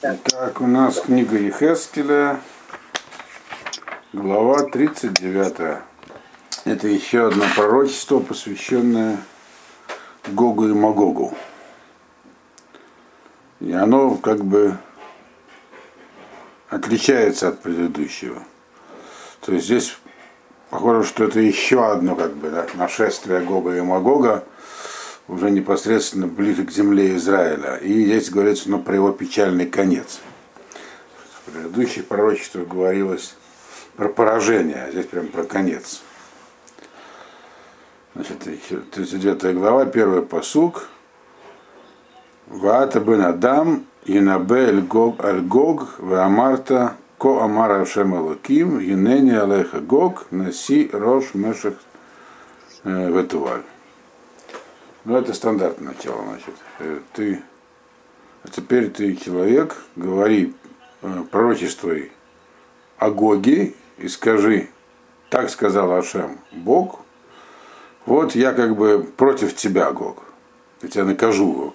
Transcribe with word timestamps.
Так, 0.00 0.60
у 0.60 0.66
нас 0.66 1.00
книга 1.00 1.38
Ехескеля, 1.38 2.40
глава 4.12 4.64
39. 4.64 5.82
Это 6.64 6.88
еще 6.88 7.28
одно 7.28 7.44
пророчество, 7.54 8.18
посвященное 8.18 9.18
Гогу 10.26 10.68
и 10.68 10.72
Магогу. 10.72 11.32
И 13.60 13.72
оно 13.72 14.16
как 14.16 14.44
бы 14.44 14.78
отличается 16.70 17.48
от 17.48 17.60
предыдущего. 17.60 18.42
То 19.42 19.52
есть 19.52 19.66
здесь 19.66 19.96
похоже, 20.70 21.06
что 21.06 21.22
это 21.22 21.38
еще 21.38 21.88
одно 21.88 22.16
как 22.16 22.34
бы 22.34 22.50
да, 22.50 22.66
нашествие 22.74 23.42
Гога 23.42 23.76
и 23.76 23.80
Магога, 23.80 24.42
уже 25.28 25.50
непосредственно 25.50 26.26
ближе 26.26 26.64
к 26.64 26.70
земле 26.70 27.16
Израиля. 27.16 27.76
И 27.76 28.04
здесь 28.04 28.30
говорится 28.30 28.70
ну, 28.70 28.80
про 28.80 28.94
его 28.94 29.12
печальный 29.12 29.66
конец. 29.66 30.20
В 31.46 31.50
предыдущих 31.50 32.06
пророчествах 32.06 32.68
говорилось 32.68 33.34
про 33.96 34.08
поражение, 34.08 34.84
а 34.84 34.90
здесь 34.90 35.06
прям 35.06 35.28
про 35.28 35.44
конец. 35.44 36.02
Значит, 38.14 38.38
39 38.92 39.56
глава, 39.56 39.86
первый 39.86 40.22
посук. 40.22 40.88
Ваата 42.46 43.00
бен 43.00 43.22
Адам, 43.22 43.86
Янабе 44.04 44.68
аль 44.68 45.40
Гог, 45.40 45.94
Ваамарта, 45.98 46.96
Ко 47.18 47.42
Амара 47.42 47.80
Ашем 47.80 48.14
Элоким, 48.14 48.78
Юнени 48.78 49.34
Алеха 49.34 49.80
Гог, 49.80 50.26
Наси 50.30 50.90
Рош 50.92 51.32
Мешах 51.32 51.74
Ветуваль. 52.84 53.62
Ну, 55.04 55.16
это 55.18 55.34
стандартное 55.34 55.92
начало, 55.92 56.22
значит. 56.24 56.54
Ты, 57.12 57.42
а 58.42 58.48
теперь 58.48 58.90
ты 58.90 59.14
человек, 59.16 59.76
говори, 59.96 60.54
пророчествуй 61.30 62.10
о 62.96 63.10
Гоге 63.10 63.74
и 63.98 64.08
скажи, 64.08 64.68
так 65.28 65.50
сказал 65.50 65.92
Ашем, 65.92 66.38
Бог, 66.52 67.00
вот 68.06 68.34
я 68.34 68.52
как 68.52 68.76
бы 68.76 69.02
против 69.16 69.54
тебя, 69.54 69.92
Гог. 69.92 70.22
Я 70.82 70.88
тебя 70.88 71.04
накажу, 71.04 71.74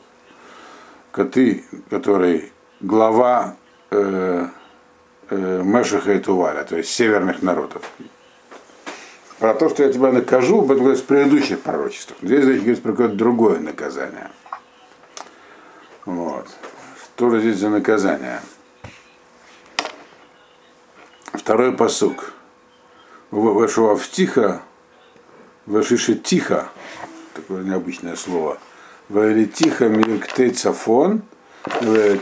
Гог. 1.13 1.31
Ты, 1.31 1.65
который 1.89 2.51
глава 2.79 3.55
э, 3.91 4.47
э, 5.29 5.63
Мешаха 5.63 6.13
и 6.13 6.19
Туваля, 6.19 6.63
то 6.63 6.77
есть 6.77 6.89
северных 6.89 7.41
народов. 7.41 7.83
Про 9.39 9.53
то, 9.53 9.69
что 9.69 9.83
я 9.83 9.91
тебя 9.91 10.11
накажу, 10.11 10.65
это 10.65 10.75
говорится 10.75 11.03
в 11.03 11.07
предыдущих 11.07 11.61
пророчествах. 11.61 12.17
Здесь 12.21 12.43
здесь 12.43 12.57
говорится 12.57 12.83
про 12.83 12.91
какое-то 12.91 13.15
другое 13.15 13.59
наказание. 13.59 14.29
Вот. 16.05 16.47
Что 17.15 17.29
же 17.29 17.39
здесь 17.39 17.57
за 17.57 17.69
наказание? 17.69 18.41
Второй 21.33 21.71
посук. 21.71 22.33
Вышел 23.31 23.95
в 23.95 24.09
тихо, 24.09 24.61
вышиши 25.65 26.15
тихо, 26.15 26.69
такое 27.33 27.63
необычное 27.63 28.15
слово. 28.15 28.57
Вели 29.07 29.47
тихо 29.47 29.87
мирктей 29.87 30.49
цафон, 30.49 31.21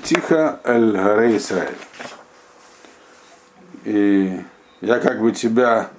тихо 0.04 0.60
эль 0.66 0.96
Израиль. 1.38 1.78
И 3.86 4.42
я 4.82 5.00
как 5.00 5.22
бы 5.22 5.32
тебя 5.32 5.90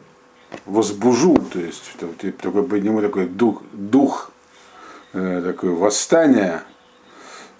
возбужу, 0.67 1.37
то 1.53 1.59
есть 1.59 1.83
такой 2.41 2.63
подниму 2.63 3.01
такой 3.01 3.27
дух, 3.27 3.63
дух 3.73 4.31
э, 5.13 5.43
такое 5.45 5.73
восстание 5.73 6.63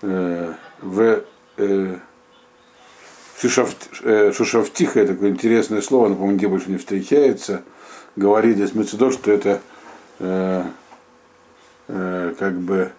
э, 0.03 0.53
в 0.81 1.23
э, 1.57 1.97
Шушав, 3.41 3.75
э, 4.03 4.33
Шушавтиха, 4.33 5.07
такое 5.07 5.31
интересное 5.31 5.81
слово, 5.81 6.09
но, 6.09 6.15
по-моему, 6.15 6.37
где 6.37 6.49
больше 6.49 6.71
не 6.71 6.79
встречается, 6.79 7.63
говорит 8.17 8.57
здесь 8.57 8.75
Мецедор, 8.75 9.13
что 9.13 9.31
это 9.31 9.61
э, 10.19 10.65
э, 11.89 12.35
как 12.39 12.59
бы 12.59 12.93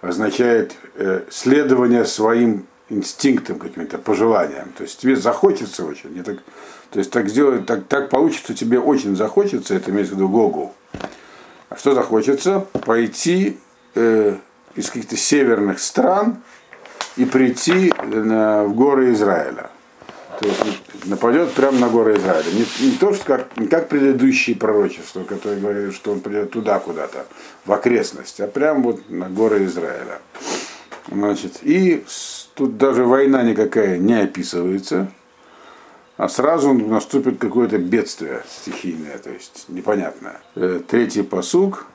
означает 0.00 0.76
э, 0.94 1.22
следование 1.30 2.04
своим 2.04 2.66
инстинктом, 2.90 3.58
каким-то 3.58 3.98
пожеланием. 3.98 4.72
То 4.76 4.82
есть 4.82 4.98
тебе 4.98 5.16
захочется 5.16 5.84
очень. 5.84 6.22
Так, 6.22 6.38
то 6.90 6.98
есть 6.98 7.10
так 7.10 7.28
сделать, 7.28 7.66
так, 7.66 7.86
так 7.86 8.10
получится, 8.10 8.54
тебе 8.54 8.78
очень 8.78 9.16
захочется, 9.16 9.74
это 9.74 9.90
имеется 9.90 10.14
в 10.14 10.16
виду 10.16 10.28
Гогу. 10.28 10.74
А 11.70 11.76
что 11.76 11.94
захочется? 11.94 12.66
Пойти 12.84 13.58
э, 13.94 14.36
из 14.74 14.88
каких-то 14.88 15.16
северных 15.16 15.80
стран 15.80 16.38
и 17.16 17.24
прийти 17.24 17.92
на, 18.02 18.64
в 18.64 18.74
горы 18.74 19.12
Израиля. 19.12 19.70
То 20.40 20.48
есть 20.48 21.06
нападет 21.06 21.52
прямо 21.52 21.78
на 21.78 21.88
горы 21.88 22.16
Израиля. 22.16 22.50
Не, 22.52 22.86
не 22.86 22.96
то, 22.96 23.14
что 23.14 23.24
как, 23.24 23.56
не 23.56 23.66
как 23.66 23.88
предыдущие 23.88 24.56
пророчества, 24.56 25.22
которые 25.24 25.60
говорили, 25.60 25.90
что 25.90 26.12
он 26.12 26.20
придет 26.20 26.50
туда 26.50 26.78
куда-то, 26.80 27.26
в 27.64 27.72
окрестность, 27.72 28.40
а 28.40 28.46
прямо 28.46 28.80
вот 28.80 29.10
на 29.10 29.28
горы 29.28 29.64
Израиля. 29.64 30.20
Значит, 31.10 31.58
и 31.62 32.04
тут 32.54 32.76
даже 32.76 33.04
война 33.04 33.42
никакая 33.42 33.98
не 33.98 34.14
описывается, 34.14 35.10
а 36.16 36.28
сразу 36.28 36.72
наступит 36.72 37.38
какое-то 37.38 37.78
бедствие 37.78 38.42
стихийное, 38.48 39.18
то 39.18 39.30
есть 39.30 39.66
непонятное. 39.68 40.40
Э, 40.54 40.80
третий 40.86 41.22
посуг. 41.22 41.86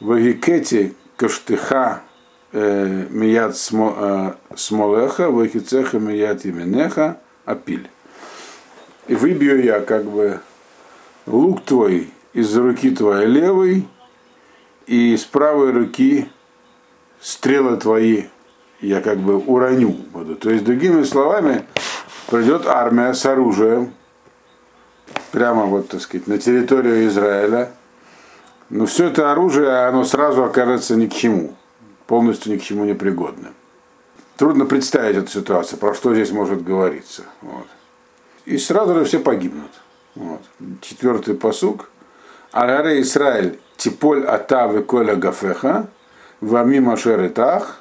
Вагикети 0.00 0.94
каштыха 1.16 2.02
э, 2.52 3.06
мият 3.10 3.56
э, 3.72 4.32
смолеха, 4.54 5.30
вахицеха 5.30 5.98
мият 5.98 6.44
именеха, 6.44 7.18
апиль. 7.44 7.88
И 9.08 9.14
выбью 9.14 9.64
я 9.64 9.80
как 9.80 10.04
бы 10.04 10.40
лук 11.26 11.64
твой 11.64 12.10
из 12.34 12.54
руки 12.56 12.90
твоей 12.90 13.26
левой, 13.26 13.88
и 14.86 15.16
с 15.16 15.24
правой 15.24 15.72
руки 15.72 16.28
стрелы 17.20 17.78
твои 17.78 18.24
я 18.80 19.00
как 19.00 19.18
бы 19.18 19.36
уроню 19.36 19.90
буду. 20.12 20.36
То 20.36 20.50
есть, 20.50 20.64
другими 20.64 21.02
словами, 21.02 21.64
придет 22.28 22.66
армия 22.66 23.14
с 23.14 23.24
оружием, 23.26 23.92
прямо 25.32 25.64
вот, 25.64 25.88
так 25.88 26.00
сказать, 26.00 26.26
на 26.26 26.38
территорию 26.38 27.06
Израиля. 27.06 27.70
Но 28.70 28.86
все 28.86 29.06
это 29.06 29.32
оружие, 29.32 29.86
оно 29.86 30.04
сразу 30.04 30.44
окажется 30.44 30.94
ни 30.94 31.06
к 31.06 31.14
чему, 31.14 31.54
полностью 32.06 32.52
ни 32.52 32.58
к 32.58 32.62
чему 32.62 32.84
не 32.84 32.94
пригодным. 32.94 33.54
Трудно 34.36 34.66
представить 34.66 35.16
эту 35.16 35.30
ситуацию, 35.30 35.78
про 35.78 35.94
что 35.94 36.14
здесь 36.14 36.30
может 36.30 36.62
говориться. 36.62 37.22
Вот. 37.40 37.66
И 38.44 38.58
сразу 38.58 38.94
же 38.94 39.04
все 39.04 39.18
погибнут. 39.18 39.70
Вот. 40.14 40.40
Четвертый 40.80 41.34
посук. 41.34 41.90
Араре 42.52 43.00
Израиль, 43.00 43.58
типоль 43.76 44.24
атавы 44.24 44.82
коля 44.82 45.16
гафеха, 45.16 45.88
вами 46.40 46.78
машеритах, 46.78 47.80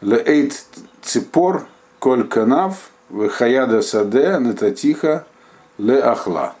лейт 0.00 0.66
ципор 1.02 1.66
коль 1.98 2.26
канав, 2.28 2.90
Вехаяда 3.10 3.82
Саде, 3.82 4.38
Нататиха, 4.38 5.26
Ле 5.78 5.98
Ахла. 6.00 6.54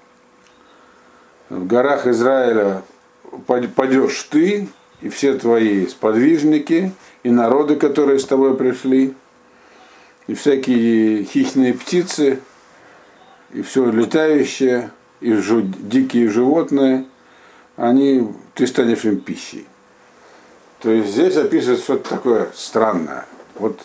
В 1.48 1.66
горах 1.66 2.06
Израиля 2.06 2.82
падешь 3.46 4.22
ты 4.24 4.68
и 5.00 5.08
все 5.08 5.34
твои 5.34 5.86
сподвижники, 5.86 6.92
и 7.22 7.30
народы, 7.30 7.76
которые 7.76 8.18
с 8.18 8.24
тобой 8.24 8.56
пришли, 8.56 9.14
и 10.26 10.34
всякие 10.34 11.24
хищные 11.24 11.74
птицы, 11.74 12.40
и 13.52 13.62
все 13.62 13.90
летающее, 13.90 14.90
и 15.20 15.32
дикие 15.32 16.28
животные, 16.28 17.06
они, 17.76 18.28
ты 18.54 18.66
станешь 18.66 19.04
им 19.04 19.20
пищей. 19.20 19.66
То 20.80 20.90
есть 20.90 21.10
здесь 21.10 21.36
описывается 21.36 21.84
что-то 21.84 22.10
такое 22.10 22.48
странное. 22.54 23.26
Вот 23.56 23.80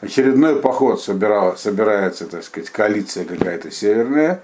очередной 0.00 0.56
поход 0.56 1.00
собирал, 1.00 1.56
собирается, 1.56 2.26
так 2.26 2.42
сказать, 2.42 2.70
коалиция 2.70 3.24
какая-то 3.24 3.70
северная. 3.70 4.42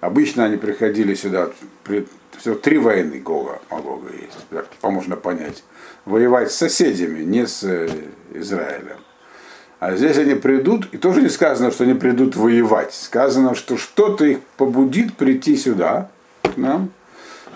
Обычно 0.00 0.44
они 0.44 0.56
приходили 0.56 1.14
сюда, 1.14 1.50
при, 1.84 2.06
все, 2.38 2.54
три 2.54 2.78
войны 2.78 3.18
Гога, 3.18 3.60
Магога 3.70 4.10
есть, 4.12 4.38
так 4.50 4.66
можно 4.82 5.16
понять. 5.16 5.62
Воевать 6.06 6.50
с 6.50 6.56
соседями, 6.56 7.22
не 7.22 7.46
с 7.46 7.62
э, 7.64 7.88
Израилем. 8.32 8.98
А 9.78 9.96
здесь 9.96 10.16
они 10.18 10.34
придут, 10.34 10.88
и 10.92 10.98
тоже 10.98 11.20
не 11.20 11.28
сказано, 11.28 11.70
что 11.70 11.84
они 11.84 11.94
придут 11.94 12.36
воевать. 12.36 12.94
Сказано, 12.94 13.54
что 13.54 13.76
что-то 13.76 14.24
их 14.24 14.40
побудит 14.56 15.16
прийти 15.16 15.56
сюда, 15.56 16.10
к 16.42 16.56
нам, 16.56 16.90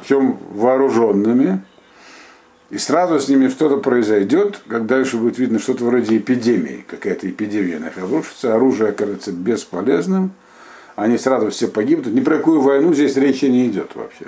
причем 0.00 0.38
вооруженными, 0.50 1.62
и 2.70 2.78
сразу 2.78 3.20
с 3.20 3.28
ними 3.28 3.48
что-то 3.48 3.76
произойдет, 3.76 4.60
когда 4.68 4.98
еще 4.98 5.18
будет 5.18 5.38
видно 5.38 5.58
что-то 5.58 5.84
вроде 5.84 6.16
эпидемии, 6.16 6.84
какая-то 6.88 7.28
эпидемия 7.28 7.78
на 7.78 7.86
них 7.86 7.98
обрушится, 7.98 8.54
оружие 8.54 8.90
окажется 8.90 9.32
бесполезным, 9.32 10.32
они 10.96 11.18
сразу 11.18 11.50
все 11.50 11.68
погибнут. 11.68 12.14
Ни 12.14 12.20
про 12.20 12.38
какую 12.38 12.60
войну 12.60 12.94
здесь 12.94 13.16
речи 13.16 13.46
не 13.46 13.66
идет 13.66 13.94
вообще. 13.94 14.26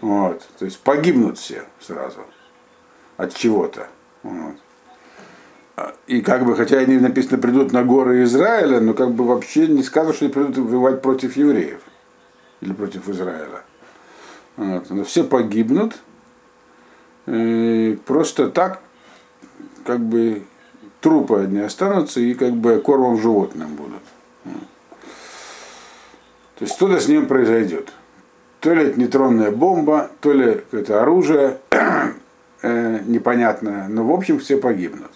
Вот. 0.00 0.46
То 0.58 0.64
есть 0.64 0.80
погибнут 0.80 1.38
все 1.38 1.62
сразу 1.80 2.20
от 3.16 3.34
чего-то. 3.34 3.86
Вот. 4.22 4.56
И 6.06 6.20
как 6.20 6.44
бы, 6.44 6.54
хотя 6.54 6.78
они 6.78 6.98
написано 6.98 7.38
придут 7.38 7.72
на 7.72 7.82
горы 7.82 8.24
Израиля, 8.24 8.80
но 8.80 8.94
как 8.94 9.12
бы 9.12 9.24
вообще 9.24 9.66
не 9.68 9.82
сказано, 9.82 10.12
что 10.12 10.26
они 10.26 10.34
придут 10.34 10.58
воевать 10.58 11.00
против 11.00 11.36
евреев 11.36 11.80
или 12.60 12.72
против 12.72 13.08
Израиля. 13.08 13.62
Вот. 14.56 14.90
Но 14.90 15.04
все 15.04 15.24
погибнут. 15.24 15.94
И 17.26 17.98
просто 18.04 18.48
так, 18.48 18.80
как 19.84 20.00
бы 20.00 20.42
трупы 21.00 21.40
одни 21.40 21.60
останутся 21.60 22.20
и 22.20 22.34
как 22.34 22.54
бы 22.54 22.78
кормом 22.78 23.20
животным 23.20 23.74
будут. 23.74 24.02
То 26.56 26.64
есть 26.64 26.74
что-то 26.74 27.00
с 27.00 27.08
ним 27.08 27.26
произойдет. 27.26 27.92
То 28.60 28.72
ли 28.72 28.84
это 28.84 29.00
нейтронная 29.00 29.50
бомба, 29.50 30.10
то 30.20 30.32
ли 30.32 30.62
это 30.70 31.02
оружие 31.02 31.58
э, 32.62 33.00
непонятное, 33.04 33.88
но 33.88 34.04
в 34.04 34.12
общем 34.12 34.38
все 34.38 34.56
погибнут. 34.56 35.10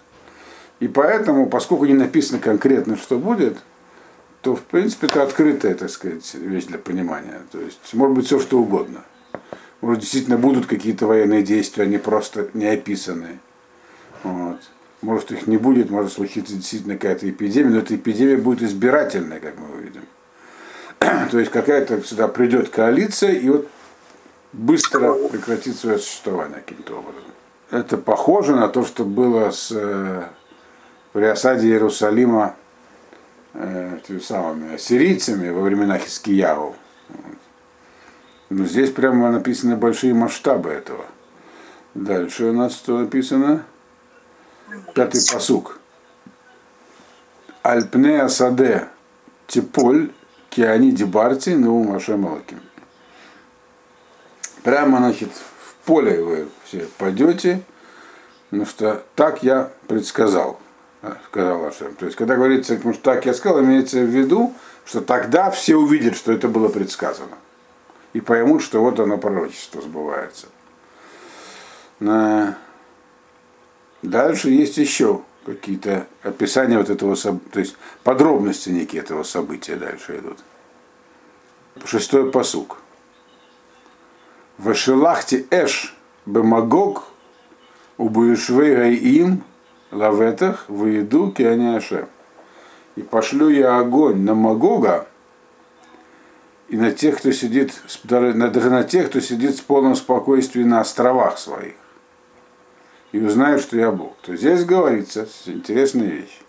И 0.80 0.88
поэтому, 0.88 1.48
поскольку 1.48 1.84
не 1.86 1.94
написано 1.94 2.40
конкретно, 2.40 2.96
что 2.96 3.18
будет, 3.18 3.58
то 4.42 4.56
в 4.56 4.62
принципе 4.62 5.06
это 5.06 5.22
открытая, 5.22 5.74
так 5.74 5.90
сказать, 5.90 6.34
вещь 6.34 6.64
для 6.64 6.78
понимания. 6.78 7.40
То 7.52 7.60
есть 7.60 7.94
может 7.94 8.16
быть 8.16 8.26
все 8.26 8.40
что 8.40 8.58
угодно. 8.58 9.04
Может 9.80 10.00
действительно 10.00 10.38
будут 10.38 10.66
какие-то 10.66 11.06
военные 11.06 11.42
действия, 11.42 11.84
они 11.84 11.98
просто 11.98 12.48
не 12.54 12.66
описаны. 12.66 13.40
Вот. 14.22 14.58
Может 15.02 15.32
их 15.32 15.46
не 15.46 15.58
будет, 15.58 15.90
может 15.90 16.12
случиться 16.12 16.54
действительно 16.54 16.94
какая-то 16.94 17.28
эпидемия, 17.28 17.70
но 17.70 17.78
эта 17.78 17.94
эпидемия 17.94 18.38
будет 18.38 18.62
избирательная, 18.62 19.40
как 19.40 19.58
мы 19.58 19.76
увидим. 19.76 20.02
То 21.30 21.38
есть 21.38 21.50
какая-то 21.50 22.02
сюда 22.02 22.28
придет 22.28 22.70
коалиция 22.70 23.32
и 23.32 23.48
вот 23.48 23.68
быстро 24.52 25.14
прекратит 25.28 25.76
свое 25.76 25.98
существование 25.98 26.62
каким-то 26.66 26.98
образом. 26.98 27.30
Это 27.70 27.98
похоже 27.98 28.54
на 28.54 28.68
то, 28.68 28.84
что 28.84 29.04
было 29.04 29.50
с, 29.50 29.70
э, 29.72 30.22
при 31.12 31.24
осаде 31.24 31.68
Иерусалима 31.68 32.56
э, 33.54 33.98
теми 34.06 34.20
самыми 34.20 34.74
ассирийцами 34.74 35.50
во 35.50 35.62
времена 35.62 35.98
Хискияу. 35.98 36.74
Но 37.08 37.16
здесь 38.50 38.90
прямо 38.90 39.30
написаны 39.30 39.76
большие 39.76 40.14
масштабы 40.14 40.70
этого. 40.70 41.04
Дальше 41.94 42.46
у 42.46 42.52
нас 42.52 42.74
что 42.74 42.98
написано? 42.98 43.64
Пятый 44.94 45.20
посук. 45.32 45.78
Альпне 47.62 48.20
Асаде 48.20 48.88
Типоль 49.46 50.12
Киани 50.50 50.90
Дебарти 50.90 51.54
Неум 51.54 51.94
Ашем 51.94 52.26
Алаким. 52.26 52.60
Прямо, 54.62 54.98
значит, 54.98 55.30
в 55.32 55.86
поле 55.86 56.22
вы 56.22 56.48
все 56.64 56.88
пойдете, 56.98 57.62
потому 58.50 58.66
что 58.66 59.04
так 59.14 59.42
я 59.42 59.70
предсказал, 59.86 60.60
сказал 61.28 61.64
Ашем. 61.66 61.94
То 61.94 62.06
есть, 62.06 62.16
когда 62.16 62.36
говорится, 62.36 62.78
что 62.78 62.92
так 62.94 63.26
я 63.26 63.34
сказал, 63.34 63.60
имеется 63.62 63.98
в 63.98 64.08
виду, 64.08 64.54
что 64.84 65.00
тогда 65.00 65.50
все 65.50 65.76
увидят, 65.76 66.16
что 66.16 66.32
это 66.32 66.48
было 66.48 66.68
предсказано. 66.68 67.36
И 68.16 68.20
поймут, 68.22 68.62
что 68.62 68.80
вот 68.80 68.98
оно 68.98 69.18
пророчество 69.18 69.82
сбывается. 69.82 70.46
Дальше 74.00 74.48
есть 74.48 74.78
еще 74.78 75.20
какие-то 75.44 76.06
описания 76.22 76.78
вот 76.78 76.88
этого, 76.88 77.14
то 77.14 77.60
есть 77.60 77.76
подробности 78.04 78.70
некие 78.70 79.02
этого 79.02 79.22
события 79.22 79.76
дальше 79.76 80.16
идут. 80.16 80.38
Шестой 81.84 82.30
посук. 82.30 82.78
Вашелахти 84.56 85.46
эш 85.50 85.94
бемагог 86.24 87.08
убуишвей 87.98 88.76
гаим 88.76 89.44
лаветах 89.90 90.64
выеду 90.68 91.32
кианяше. 91.32 92.08
И 92.94 93.02
пошлю 93.02 93.50
я 93.50 93.78
огонь 93.78 94.22
на 94.22 94.34
Магога 94.34 95.06
и 96.68 96.76
на 96.76 96.90
тех, 96.90 97.18
кто 97.18 97.32
сидит, 97.32 97.72
даже 98.04 98.70
на 98.70 98.84
тех, 98.84 99.08
кто 99.08 99.20
сидит 99.20 99.56
с 99.56 99.60
полным 99.60 99.94
спокойствием 99.94 100.68
на 100.68 100.80
островах 100.80 101.38
своих 101.38 101.74
и 103.12 103.20
узнают, 103.20 103.62
что 103.62 103.76
я 103.76 103.90
Бог. 103.90 104.14
То 104.22 104.36
здесь 104.36 104.64
говорится 104.64 105.26
интересная 105.46 106.08
вещь, 106.08 106.40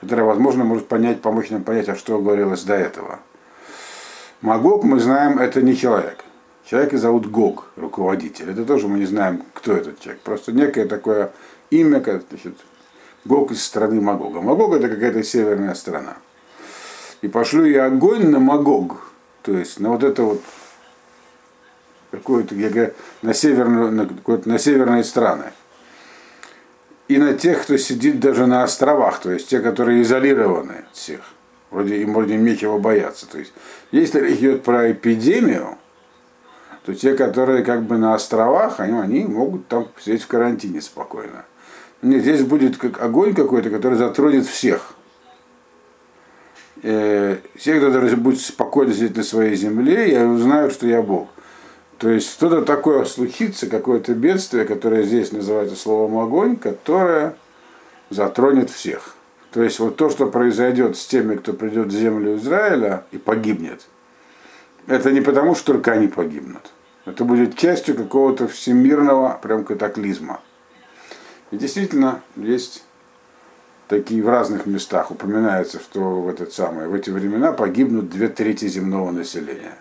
которая, 0.00 0.26
возможно, 0.26 0.64
может 0.64 0.88
понять, 0.88 1.22
помочь 1.22 1.50
нам 1.50 1.62
понять, 1.62 1.88
а 1.88 1.96
что 1.96 2.18
говорилось 2.18 2.64
до 2.64 2.74
этого. 2.74 3.20
Магог, 4.40 4.84
мы 4.84 5.00
знаем, 5.00 5.38
это 5.38 5.62
не 5.62 5.76
человек. 5.76 6.24
Человека 6.66 6.98
зовут 6.98 7.30
Гог, 7.30 7.68
руководитель. 7.76 8.50
Это 8.50 8.64
тоже 8.64 8.88
мы 8.88 8.98
не 8.98 9.06
знаем, 9.06 9.42
кто 9.54 9.72
этот 9.72 10.00
человек. 10.00 10.20
Просто 10.22 10.52
некое 10.52 10.86
такое 10.86 11.32
имя, 11.70 12.00
как, 12.00 12.24
значит, 12.28 12.56
Гог 13.24 13.52
из 13.52 13.64
страны 13.64 14.00
Магога. 14.00 14.40
Магог 14.40 14.74
это 14.74 14.88
какая-то 14.88 15.22
северная 15.22 15.74
страна. 15.74 16.16
И 17.22 17.28
пошлю 17.28 17.64
я 17.64 17.86
огонь 17.86 18.28
на 18.28 18.38
Магог. 18.38 19.13
То 19.44 19.52
есть 19.52 19.78
на 19.78 19.90
вот 19.90 20.02
это 20.02 20.22
вот 20.22 20.42
какое-то, 22.10 22.54
на, 23.20 23.34
северную, 23.34 23.92
на, 23.92 24.08
на 24.46 24.58
северные 24.58 25.04
страны 25.04 25.52
и 27.08 27.18
на 27.18 27.34
тех, 27.34 27.62
кто 27.62 27.76
сидит 27.76 28.20
даже 28.20 28.46
на 28.46 28.62
островах, 28.62 29.20
то 29.20 29.30
есть 29.30 29.48
те, 29.48 29.60
которые 29.60 30.00
изолированы 30.00 30.84
от 30.90 30.96
всех. 30.96 31.20
Вроде 31.70 32.00
им 32.00 32.14
вроде 32.14 32.36
нечего 32.36 32.78
бояться. 32.78 33.28
То 33.28 33.38
есть, 33.38 33.52
если 33.90 34.20
речь 34.20 34.38
идет 34.38 34.62
про 34.62 34.92
эпидемию, 34.92 35.76
то 36.86 36.94
те, 36.94 37.14
которые 37.14 37.64
как 37.64 37.82
бы 37.82 37.98
на 37.98 38.14
островах, 38.14 38.80
они, 38.80 38.98
они 38.98 39.24
могут 39.24 39.68
там 39.68 39.88
сидеть 40.00 40.22
в 40.22 40.26
карантине 40.26 40.80
спокойно. 40.80 41.44
Нет, 42.00 42.22
здесь 42.22 42.42
будет 42.42 42.78
как 42.78 43.02
огонь 43.02 43.34
какой-то, 43.34 43.68
который 43.68 43.98
затронет 43.98 44.46
всех. 44.46 44.93
Э, 46.86 47.38
все, 47.56 47.78
кто 47.78 47.90
даже 47.90 48.14
будет 48.18 48.40
спокойно 48.40 48.92
сидеть 48.92 49.16
на 49.16 49.22
своей 49.22 49.56
земле, 49.56 50.12
и 50.12 50.22
узнают, 50.22 50.70
что 50.70 50.86
я 50.86 51.00
Бог. 51.00 51.28
То 51.96 52.10
есть 52.10 52.30
что-то 52.30 52.60
такое 52.60 53.06
случится, 53.06 53.68
какое-то 53.68 54.12
бедствие, 54.12 54.66
которое 54.66 55.02
здесь 55.04 55.32
называется 55.32 55.76
словом 55.76 56.18
огонь, 56.18 56.58
которое 56.58 57.36
затронет 58.10 58.68
всех. 58.68 59.16
То 59.50 59.62
есть 59.62 59.78
вот 59.78 59.96
то, 59.96 60.10
что 60.10 60.26
произойдет 60.26 60.98
с 60.98 61.06
теми, 61.06 61.36
кто 61.36 61.54
придет 61.54 61.86
в 61.86 61.96
землю 61.96 62.36
Израиля 62.36 63.04
и 63.12 63.16
погибнет, 63.16 63.86
это 64.86 65.10
не 65.10 65.22
потому, 65.22 65.54
что 65.54 65.72
только 65.72 65.92
они 65.92 66.08
погибнут. 66.08 66.70
Это 67.06 67.24
будет 67.24 67.56
частью 67.56 67.94
какого-то 67.94 68.46
всемирного 68.46 69.38
прям 69.42 69.64
катаклизма. 69.64 70.42
И 71.50 71.56
действительно, 71.56 72.20
есть 72.36 72.84
такие 73.94 74.24
в 74.24 74.28
разных 74.28 74.66
местах 74.66 75.12
упоминается, 75.12 75.78
что 75.78 76.00
в 76.20 76.28
этот 76.28 76.52
самый, 76.52 76.88
в 76.88 76.94
эти 76.94 77.10
времена 77.10 77.52
погибнут 77.52 78.10
две 78.10 78.28
трети 78.28 78.66
земного 78.66 79.12
населения 79.12 79.76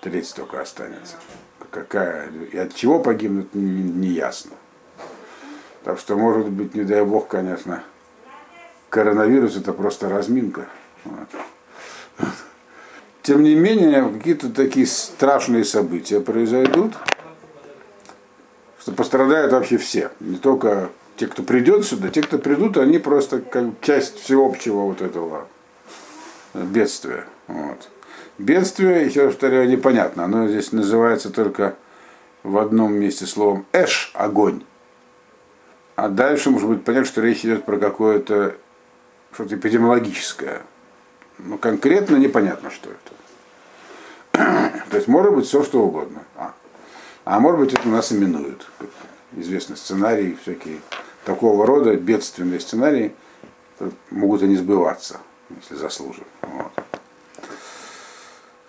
треть 0.00 0.32
только 0.34 0.62
останется. 0.62 1.16
Какая, 1.70 2.30
и 2.52 2.56
от 2.56 2.74
чего 2.74 2.98
погибнут, 3.00 3.54
не, 3.54 3.82
не 3.82 4.08
ясно. 4.08 4.52
Так 5.84 5.98
что, 5.98 6.16
может 6.16 6.48
быть, 6.48 6.74
не 6.74 6.84
дай 6.84 7.04
бог, 7.04 7.28
конечно, 7.28 7.82
коронавирус 8.88 9.56
это 9.56 9.74
просто 9.74 10.08
разминка. 10.08 10.66
Вот. 11.04 11.28
Тем 13.22 13.42
не 13.42 13.54
менее, 13.54 14.10
какие-то 14.10 14.48
такие 14.48 14.86
страшные 14.86 15.64
события 15.64 16.20
произойдут, 16.20 16.94
что 18.80 18.92
пострадают 18.92 19.52
вообще 19.52 19.76
все. 19.76 20.12
Не 20.20 20.36
только 20.36 20.88
те, 21.16 21.26
кто 21.26 21.42
придет 21.42 21.84
сюда, 21.84 22.08
те, 22.08 22.22
кто 22.22 22.38
придут, 22.38 22.76
они 22.76 22.98
просто 22.98 23.40
как 23.40 23.80
часть 23.80 24.20
всеобщего 24.20 24.82
вот 24.82 25.02
этого 25.02 25.48
бедствия. 26.54 27.24
Вот. 27.46 27.88
Бедствие, 28.38 29.06
еще 29.06 29.24
раз 29.24 29.32
повторяю, 29.32 29.68
непонятно. 29.68 30.24
Оно 30.24 30.46
здесь 30.46 30.72
называется 30.72 31.30
только 31.30 31.76
в 32.42 32.58
одном 32.58 32.92
месте 32.94 33.26
словом 33.26 33.66
эш– 33.72 34.12
огонь. 34.14 34.62
А 35.96 36.08
дальше, 36.08 36.50
может 36.50 36.68
быть, 36.68 36.84
понять, 36.84 37.06
что 37.06 37.22
речь 37.22 37.44
идет 37.44 37.64
про 37.64 37.78
какое-то 37.78 38.56
что-то 39.32 39.54
эпидемиологическое. 39.54 40.62
Но 41.38 41.56
конкретно 41.58 42.16
непонятно, 42.16 42.70
что 42.70 42.90
это. 42.90 43.12
То 44.90 44.96
есть 44.96 45.08
может 45.08 45.34
быть 45.34 45.46
все, 45.46 45.62
что 45.62 45.82
угодно. 45.82 46.22
А, 46.36 46.54
а 47.24 47.40
может 47.40 47.60
быть, 47.60 47.72
это 47.74 47.88
нас 47.88 48.12
именуют. 48.12 48.66
Известный 49.32 49.76
сценарий, 49.76 50.36
всякие 50.40 50.80
такого 51.24 51.66
рода 51.66 51.96
бедственные 51.96 52.60
сценарии 52.60 53.14
могут 54.10 54.42
и 54.42 54.46
не 54.46 54.56
сбываться, 54.56 55.18
если 55.60 55.74
заслужат. 55.74 56.26
Вот. 56.42 56.72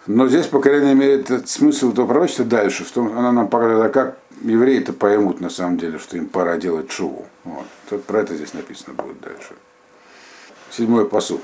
Но 0.08 0.28
здесь, 0.28 0.48
по 0.48 0.60
крайней 0.62 0.96
мере, 0.96 1.20
этот 1.20 1.50
смысл 1.50 1.92
этого 1.92 2.08
пророчества 2.08 2.46
дальше, 2.46 2.86
что 2.86 3.04
она 3.04 3.32
нам 3.32 3.50
показывает, 3.50 3.86
а 3.86 3.90
как 3.90 4.18
евреи-то 4.42 4.94
поймут 4.94 5.42
на 5.42 5.50
самом 5.50 5.78
деле, 5.78 6.00
что 6.00 6.18
им 6.18 6.28
пора 6.28 6.58
делать 6.58 6.92
шуву. 6.92 7.26
Вот. 7.44 8.04
Про 8.06 8.22
это 8.22 8.36
здесь 8.36 8.54
написано 8.54 8.94
будет 8.94 9.20
дальше. 9.20 9.54
Седьмой 10.72 11.08
посук. 11.08 11.42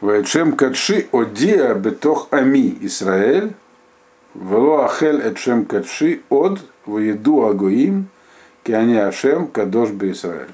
Вайчем 0.00 0.56
кадши 0.56 1.08
одия 1.12 1.74
бетох 1.74 2.28
ами 2.30 2.76
Исраэль, 2.82 3.54
вело 4.40 4.84
ахель 4.84 5.20
эчем 5.28 5.64
кадши 5.64 6.22
од 6.28 6.60
воеду 6.84 7.46
агоим, 7.46 8.08
киани 8.62 8.96
ашем 8.96 9.48
кадош 9.48 9.90
бе 9.90 10.12
Исраэль. 10.12 10.50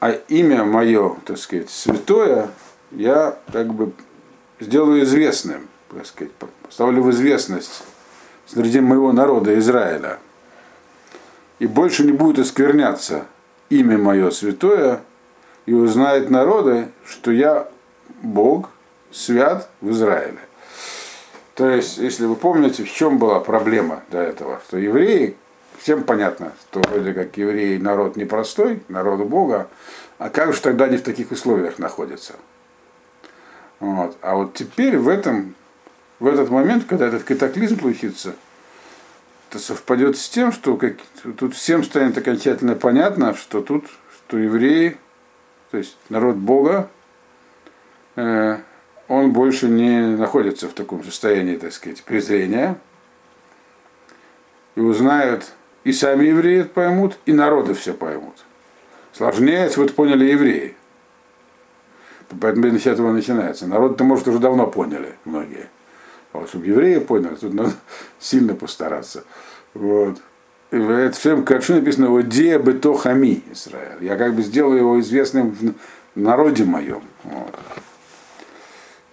а 0.00 0.12
имя 0.28 0.64
мое, 0.64 1.16
так 1.26 1.36
сказать, 1.36 1.70
святое, 1.70 2.48
я 2.90 3.36
как 3.52 3.72
бы 3.72 3.92
сделаю 4.58 5.02
известным, 5.02 5.68
так 5.90 6.06
сказать, 6.06 6.32
поставлю 6.62 7.02
в 7.02 7.10
известность 7.10 7.82
среди 8.46 8.80
моего 8.80 9.12
народа 9.12 9.58
Израиля. 9.58 10.18
И 11.58 11.66
больше 11.66 12.04
не 12.04 12.12
будет 12.12 12.38
оскверняться 12.38 13.26
имя 13.68 13.98
мое 13.98 14.30
святое, 14.30 15.02
и 15.66 15.74
узнают 15.74 16.30
народы, 16.30 16.88
что 17.06 17.30
я 17.30 17.68
Бог, 18.22 18.70
свят 19.12 19.68
в 19.82 19.90
Израиле. 19.90 20.40
То 21.60 21.68
есть, 21.68 21.98
если 21.98 22.24
вы 22.24 22.36
помните, 22.36 22.84
в 22.84 22.90
чем 22.90 23.18
была 23.18 23.38
проблема 23.38 24.02
до 24.10 24.16
этого, 24.16 24.62
что 24.66 24.78
евреи, 24.78 25.36
всем 25.76 26.04
понятно, 26.04 26.54
что 26.62 26.80
вроде 26.80 27.12
как 27.12 27.36
евреи 27.36 27.76
народ 27.76 28.16
непростой, 28.16 28.82
народ 28.88 29.26
Бога, 29.26 29.68
а 30.16 30.30
как 30.30 30.54
же 30.54 30.62
тогда 30.62 30.86
они 30.86 30.96
в 30.96 31.02
таких 31.02 31.32
условиях 31.32 31.78
находятся? 31.78 32.36
Вот. 33.78 34.16
А 34.22 34.36
вот 34.36 34.54
теперь 34.54 34.96
в 34.96 35.06
этом, 35.06 35.54
в 36.18 36.28
этот 36.28 36.48
момент, 36.48 36.86
когда 36.88 37.08
этот 37.08 37.24
катаклизм 37.24 37.78
случится, 37.78 38.36
это 39.50 39.58
совпадет 39.58 40.16
с 40.16 40.30
тем, 40.30 40.52
что 40.52 40.78
как, 40.78 40.94
тут 41.36 41.54
всем 41.54 41.84
станет 41.84 42.16
окончательно 42.16 42.74
понятно, 42.74 43.34
что 43.34 43.60
тут, 43.60 43.84
что 44.16 44.38
евреи, 44.38 44.96
то 45.72 45.76
есть 45.76 45.98
народ 46.08 46.36
Бога, 46.36 46.88
э, 48.16 48.60
он 49.10 49.32
больше 49.32 49.66
не 49.66 50.16
находится 50.16 50.68
в 50.68 50.72
таком 50.72 51.02
состоянии, 51.02 51.56
так 51.56 51.72
сказать, 51.72 52.00
презрения. 52.04 52.78
И 54.76 54.80
узнают, 54.80 55.46
и 55.82 55.92
сами 55.92 56.26
евреи 56.26 56.62
поймут, 56.62 57.18
и 57.26 57.32
народы 57.32 57.74
все 57.74 57.92
поймут. 57.92 58.36
Сложнее, 59.12 59.68
вот 59.76 59.96
поняли 59.96 60.26
евреи. 60.26 60.76
Поэтому 62.40 62.78
с 62.78 62.86
этого 62.86 63.10
начинается. 63.10 63.66
Народ-то, 63.66 64.04
может, 64.04 64.28
уже 64.28 64.38
давно 64.38 64.68
поняли 64.68 65.16
многие. 65.24 65.68
А 66.32 66.38
вот 66.38 66.48
чтобы 66.48 66.66
евреи 66.66 67.00
поняли, 67.00 67.34
тут 67.34 67.52
надо 67.52 67.72
сильно 68.20 68.54
постараться. 68.54 69.24
Вот. 69.74 70.18
И 70.70 70.76
в 70.76 70.88
этом 70.88 71.44
качу 71.44 71.74
написано 71.74 72.10
вот 72.10 72.28
«Де 72.28 72.58
бето 72.58 72.94
хами 72.94 73.42
Израиль». 73.50 74.04
Я 74.04 74.16
как 74.16 74.34
бы 74.34 74.42
сделаю 74.42 74.78
его 74.78 75.00
известным 75.00 75.50
в 75.50 75.74
народе 76.14 76.62
моем. 76.62 77.02
Вот. 77.24 77.56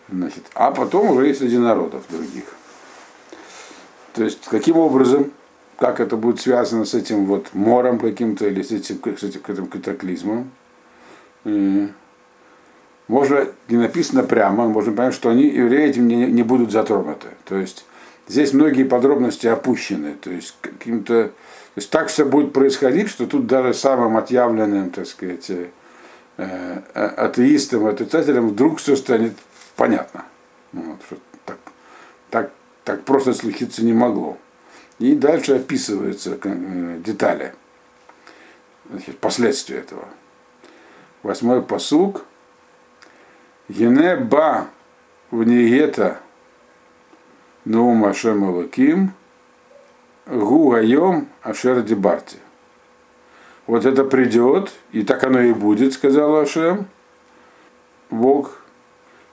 Значит, 0.10 0.46
а 0.54 0.72
потом 0.72 1.12
уже 1.12 1.28
есть 1.28 1.40
среди 1.40 1.58
народов 1.58 2.04
других. 2.10 2.46
То 4.14 4.24
есть, 4.24 4.46
каким 4.48 4.78
образом, 4.78 5.32
как 5.78 6.00
это 6.00 6.16
будет 6.16 6.40
связано 6.40 6.86
с 6.86 6.94
этим 6.94 7.26
вот 7.26 7.54
мором 7.54 8.00
каким-то 8.00 8.48
или 8.48 8.62
с 8.62 8.72
этим, 8.72 9.00
с 9.18 9.24
этим 9.24 9.68
катаклизмом, 9.68 10.52
можно, 13.08 13.48
не 13.70 13.78
написано 13.78 14.24
прямо, 14.24 14.68
можно 14.68 14.92
понять, 14.92 15.14
что 15.14 15.30
они, 15.30 15.48
евреи 15.48 15.90
этим 15.90 16.08
не, 16.08 16.26
не 16.26 16.44
будут 16.44 16.72
затронуты. 16.72 17.28
То 17.46 17.56
есть 17.56 17.86
здесь 18.28 18.54
многие 18.54 18.84
подробности 18.84 19.48
опущены. 19.48 20.16
То 20.20 20.32
есть 20.32 20.56
каким-то. 20.62 21.26
То 21.26 21.80
есть 21.80 21.90
так 21.92 22.08
все 22.08 22.26
будет 22.26 22.54
происходить, 22.54 23.08
что 23.08 23.28
тут 23.28 23.46
даже 23.46 23.74
самым 23.74 24.18
отъявленным, 24.18 24.90
так 24.90 25.06
сказать, 25.06 25.50
э, 25.50 25.68
э, 26.38 26.82
атеистам, 26.94 27.86
отрицателям 27.86 28.50
вдруг 28.50 28.80
все 28.80 28.96
станет 28.96 29.34
понятно. 29.78 30.26
Вот, 30.74 31.02
что 31.06 31.18
так, 31.46 31.58
так, 32.30 32.52
так 32.84 33.04
просто 33.06 33.34
случиться 33.34 33.86
не 33.86 33.94
могло. 33.94 34.38
И 35.00 35.16
дальше 35.16 35.56
описываются 35.56 36.38
э, 36.44 37.00
детали, 37.06 37.54
значит, 38.90 39.18
последствия 39.20 39.78
этого. 39.78 40.10
Восьмой 41.24 41.62
посуг– 41.62 42.26
Ене 43.70 44.16
ба 44.16 44.68
в 45.30 45.44
Нигета 45.44 46.22
Наум 47.66 48.06
Ашем 48.06 48.50
Элаким 48.50 49.12
Гу 50.26 50.70
Гайом 50.70 51.28
Ашер 51.42 51.82
Дебарти. 51.82 52.38
Вот 53.66 53.86
это 53.86 54.06
придет, 54.06 54.72
и 54.94 55.04
так 55.04 55.22
оно 55.26 55.42
и 55.42 55.52
будет, 55.52 55.94
сказал 55.94 56.38
Ашем, 56.38 56.88
Бог. 58.10 58.62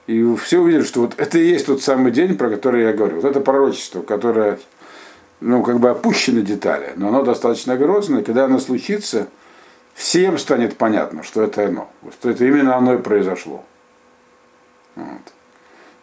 И 0.07 0.35
все 0.35 0.59
увидели, 0.59 0.83
что 0.83 1.01
вот 1.01 1.15
это 1.17 1.39
и 1.39 1.47
есть 1.47 1.65
тот 1.65 1.81
самый 1.81 2.11
день, 2.11 2.37
про 2.37 2.49
который 2.49 2.83
я 2.83 2.93
говорю. 2.93 3.15
Вот 3.15 3.25
это 3.25 3.39
пророчество, 3.39 4.01
которое, 4.01 4.59
ну, 5.39 5.63
как 5.63 5.79
бы 5.79 5.89
опущены 5.89 6.41
детали, 6.41 6.93
но 6.95 7.07
оно 7.07 7.23
достаточно 7.23 7.75
грозное. 7.75 8.21
Когда 8.21 8.45
оно 8.45 8.59
случится, 8.59 9.27
всем 9.95 10.37
станет 10.37 10.77
понятно, 10.77 11.23
что 11.23 11.41
это 11.41 11.65
оно, 11.65 11.89
что 12.11 12.29
это 12.29 12.45
именно 12.45 12.75
оно 12.75 12.93
и 12.93 12.97
произошло. 12.97 13.63
Вот. 14.95 15.33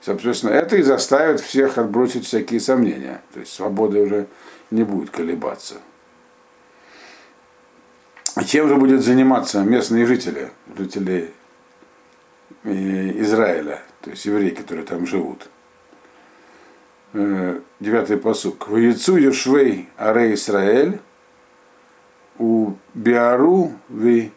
Соответственно, 0.01 0.51
это 0.51 0.77
и 0.77 0.83
заставит 0.83 1.41
всех 1.41 1.79
отбросить 1.79 2.27
всякие 2.27 2.59
сомнения. 2.59 3.23
То 3.33 3.41
есть 3.41 3.53
свобода 3.53 4.01
уже 4.01 4.27
не 4.73 4.83
будет 4.83 5.11
колебаться. 5.11 5.77
Чем 8.47 8.69
же 8.69 8.77
будет 8.77 9.05
заниматься 9.05 9.61
местные 9.61 10.07
жители, 10.07 10.51
жители 10.77 11.33
э, 12.65 13.21
Израиля, 13.21 13.83
то 14.03 14.11
есть 14.11 14.25
евреи, 14.25 14.51
которые 14.51 14.85
там 14.85 15.07
живут? 15.07 15.49
Э, 17.13 17.61
девятый 17.79 18.17
посук. 18.17 18.69
В 18.69 18.77
яйцу 18.77 19.17
Юшвей 19.17 19.89
Аре 19.97 20.35
Израиль 20.35 21.01
у 22.39 22.73
Биару 22.95 23.73
в 23.89 24.31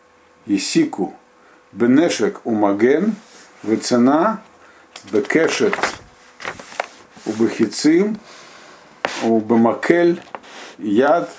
Исику 0.45 1.15
Бенешек 1.72 2.41
у 2.45 2.51
Маген 2.51 3.15
Вецена 3.63 4.43
Бекешет 5.12 5.75
Убахицим 7.25 8.19
Убамакель 9.24 10.22
Яд 10.77 11.29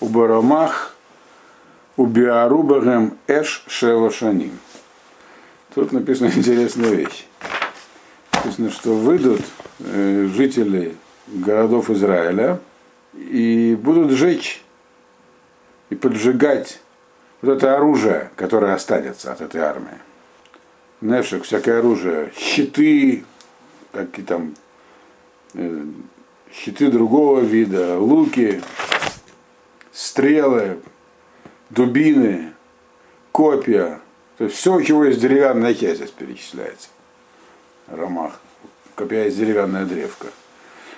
Убарамах 0.00 0.96
Убиарубагем 1.96 3.16
Эш 3.26 3.64
Шевашаним. 3.68 4.58
Тут 5.74 5.92
написана 5.92 6.28
интересная 6.34 6.90
вещь. 6.90 7.26
Написано, 8.44 8.70
что 8.70 8.94
выйдут 8.94 9.42
э, 9.80 10.28
жители 10.34 10.96
городов 11.26 11.90
Израиля 11.90 12.60
и 13.14 13.76
будут 13.80 14.12
жечь 14.12 14.62
и 15.90 15.94
поджигать 15.94 16.80
вот 17.42 17.56
это 17.56 17.76
оружие, 17.76 18.30
которое 18.36 18.74
останется 18.74 19.32
от 19.32 19.40
этой 19.40 19.60
армии 19.60 19.98
нефшек, 21.00 21.44
всякое 21.44 21.78
оружие, 21.78 22.32
щиты, 22.36 23.24
какие 23.92 24.24
там 24.24 24.54
э, 25.54 25.84
щиты 26.52 26.90
другого 26.90 27.40
вида, 27.40 27.98
луки, 27.98 28.62
стрелы, 29.92 30.78
дубины, 31.70 32.52
копья. 33.32 34.00
То 34.38 34.44
есть 34.44 34.56
все, 34.56 34.74
у 34.74 34.82
чего 34.82 35.04
есть 35.04 35.20
деревянная 35.20 35.74
часть 35.74 35.96
здесь 35.96 36.10
перечисляется. 36.10 36.88
Ромах. 37.90 38.40
Копья 38.94 39.24
есть 39.24 39.36
деревянная 39.36 39.84
древка. 39.84 40.28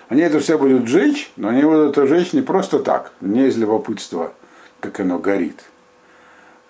Они 0.08 0.22
это 0.22 0.40
все 0.40 0.58
будут 0.58 0.88
жечь, 0.88 1.32
но 1.36 1.48
они 1.48 1.62
будут 1.62 1.92
это 1.92 2.06
жечь 2.06 2.32
не 2.32 2.42
просто 2.42 2.80
так, 2.80 3.12
не 3.20 3.46
из 3.46 3.56
любопытства, 3.56 4.32
как 4.80 5.00
оно 5.00 5.18
горит 5.18 5.64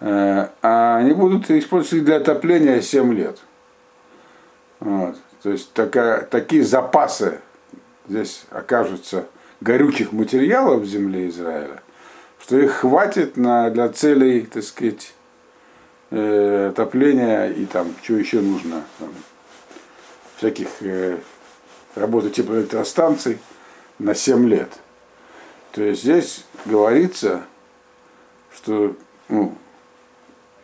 Э, 0.04 0.48
а 0.62 0.96
они 0.96 1.12
будут 1.12 1.48
использоваться 1.48 2.04
для 2.04 2.16
отопления 2.16 2.80
7 2.80 3.14
лет. 3.14 3.38
Вот. 4.80 5.16
То 5.44 5.50
есть 5.50 5.72
такая, 5.74 6.22
такие 6.22 6.64
запасы 6.64 7.40
здесь 8.08 8.44
окажутся 8.50 9.26
горючих 9.60 10.10
материалов 10.10 10.82
в 10.82 10.86
земле 10.86 11.28
Израиля, 11.28 11.82
что 12.40 12.58
их 12.58 12.72
хватит 12.72 13.36
на, 13.36 13.70
для 13.70 13.88
целей, 13.90 14.42
так 14.42 14.64
сказать, 14.64 15.14
э, 16.10 16.70
отопления 16.70 17.50
и 17.50 17.64
там, 17.64 17.94
что 18.02 18.14
еще 18.14 18.40
нужно, 18.40 18.82
там, 18.98 19.10
всяких 20.42 20.68
э, 20.80 21.18
работы 21.94 22.30
типа 22.30 22.52
электростанций 22.52 23.38
на 24.00 24.12
7 24.12 24.48
лет. 24.48 24.70
То 25.70 25.82
есть 25.82 26.02
здесь 26.02 26.44
говорится, 26.64 27.44
что 28.52 28.96
ну, 29.28 29.54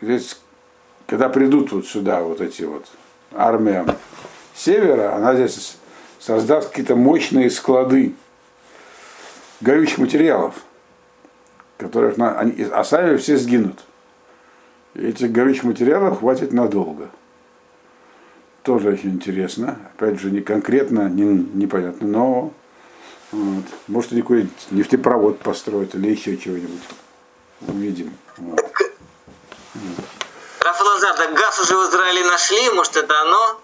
здесь, 0.00 0.40
когда 1.06 1.28
придут 1.28 1.70
вот 1.70 1.87
сюда 1.87 2.23
вот 2.23 2.40
эти 2.40 2.62
вот 2.62 2.87
армия 3.32 3.87
севера, 4.52 5.14
она 5.14 5.35
здесь 5.35 5.76
создаст 6.18 6.70
какие-то 6.70 6.97
мощные 6.97 7.49
склады 7.49 8.14
горючих 9.61 9.99
материалов, 9.99 10.56
которых 11.76 12.16
на, 12.16 12.37
они, 12.37 12.64
а 12.64 12.82
сами 12.82 13.16
все 13.16 13.37
сгинут. 13.37 13.85
И 14.94 15.06
этих 15.06 15.30
горючих 15.30 15.62
материалов 15.62 16.18
хватит 16.18 16.52
надолго. 16.52 17.11
Тоже 18.68 18.90
очень 18.90 19.12
интересно. 19.12 19.78
Опять 19.96 20.20
же, 20.20 20.30
не 20.30 20.42
конкретно, 20.42 21.08
не, 21.08 21.22
непонятно, 21.25 22.06
но 22.06 22.52
вот. 23.32 23.64
может 23.87 24.12
они 24.12 24.20
какой-нибудь 24.20 24.66
нефтепровод 24.72 25.38
построят 25.38 25.94
или 25.94 26.10
еще 26.10 26.37
чего-нибудь. 26.37 26.82
Увидим. 27.62 28.12
Вот. 28.37 28.60
Рафалазар, 30.60 31.16
так 31.16 31.32
газ 31.32 31.58
уже 31.60 31.78
в 31.78 31.88
Израиле 31.88 32.26
нашли, 32.26 32.68
может 32.75 32.94
это 32.98 33.14
оно? 33.22 33.60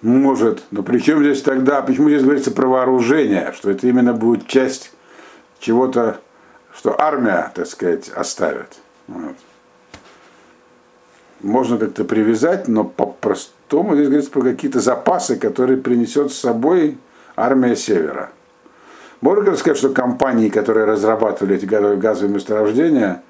Может. 0.00 0.62
Но 0.70 0.82
при 0.82 0.98
чем 1.00 1.22
здесь 1.22 1.42
тогда, 1.42 1.82
почему 1.82 2.08
здесь 2.08 2.22
говорится 2.22 2.52
про 2.52 2.66
вооружение, 2.66 3.52
что 3.54 3.70
это 3.70 3.86
именно 3.86 4.14
будет 4.14 4.46
часть 4.46 4.92
чего-то, 5.60 6.22
что 6.74 6.98
армия, 6.98 7.52
так 7.54 7.66
сказать, 7.66 8.08
оставит. 8.08 8.78
Вот. 9.08 9.36
Можно 11.40 11.78
как-то 11.78 12.04
привязать, 12.04 12.66
но 12.68 12.84
по-простому 12.84 13.94
здесь 13.94 14.06
говорится 14.06 14.30
про 14.30 14.42
какие-то 14.42 14.80
запасы, 14.80 15.36
которые 15.36 15.78
принесет 15.78 16.32
с 16.32 16.38
собой 16.38 16.98
армия 17.36 17.76
Севера. 17.76 18.30
Можно 19.20 19.56
сказать, 19.56 19.78
что 19.78 19.90
компании, 19.90 20.48
которые 20.48 20.86
разрабатывали 20.86 21.56
эти 21.56 21.64
газовые 21.64 22.32
месторождения, 22.32 23.22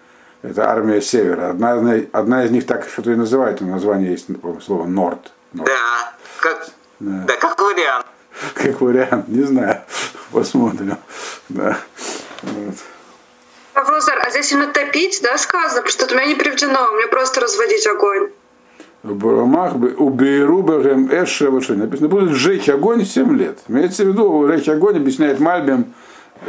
это 0.43 0.71
армия 0.71 1.01
Севера. 1.01 1.51
Одна, 1.51 1.95
одна 2.13 2.45
из 2.45 2.51
них 2.51 2.67
так 2.67 2.89
что-то 2.89 3.13
и 3.13 3.17
называется, 3.17 3.65
название 3.65 4.13
есть 4.13 4.27
слово 4.65 4.87
Норд. 4.87 5.33
Норд. 5.53 5.69
Да, 5.69 6.15
как, 6.41 6.69
да. 7.01 7.25
да, 7.27 7.37
как 7.37 7.61
вариант. 7.61 8.07
Как 8.55 8.81
вариант, 8.81 9.29
не 9.29 9.43
знаю. 9.43 9.81
Посмотрим. 10.33 10.97
Да. 11.49 11.79
Вот. 12.43 12.75
Вопрос, 13.79 14.09
а 14.09 14.31
здесь 14.31 14.51
именно 14.51 14.73
топить, 14.73 15.21
да, 15.23 15.39
сказано? 15.39 15.83
Потому 15.83 15.89
что 15.89 16.13
у 16.13 16.19
меня 16.19 16.27
не 16.27 16.35
приведено, 16.35 16.91
у 16.91 16.97
меня 16.97 17.07
просто 17.07 17.41
разводить 17.41 17.87
огонь. 17.87 18.31
Барамах 19.05 19.77
уберу 19.77 20.65
бэгэм 20.65 21.09
эше 21.13 21.49
Написано, 21.49 22.09
будут 22.09 22.31
сжечь 22.31 22.69
огонь 22.69 23.05
7 23.05 23.39
лет. 23.39 23.61
Имеется 23.69 24.05
в 24.05 24.09
виду, 24.09 24.49
сжечь 24.49 24.69
огонь 24.69 24.97
объясняет 24.97 25.39
Мальбим, 25.39 25.95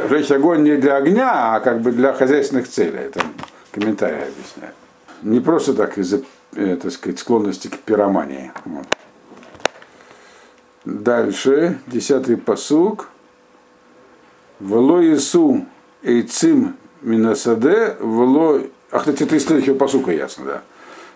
сжечь 0.08 0.32
огонь 0.32 0.64
не 0.64 0.76
для 0.76 0.96
огня, 0.96 1.54
а 1.54 1.60
как 1.60 1.82
бы 1.82 1.92
для 1.92 2.12
хозяйственных 2.12 2.68
целей. 2.68 2.98
Это 2.98 3.20
комментарий 3.70 4.24
объясняет. 4.24 4.74
Не 5.22 5.38
просто 5.38 5.74
так 5.74 5.98
из-за, 5.98 6.22
э, 6.56 6.76
так 6.82 6.90
сказать, 6.90 7.20
склонности 7.20 7.68
к 7.68 7.78
пиромании. 7.78 8.50
Вот. 8.64 8.86
Дальше, 10.84 11.78
десятый 11.86 12.36
посук. 12.36 13.08
Вело 14.58 15.00
Ису 15.00 15.64
Эйцим 16.02 16.79
Минасаде, 17.02 17.96
вело... 18.00 18.60
Ах, 18.90 19.00
кстати, 19.00 19.22
это 19.22 19.36
из 19.36 19.46
следующего 19.46 19.74
посука 19.74 20.10
ясно, 20.10 20.44
да. 20.44 20.62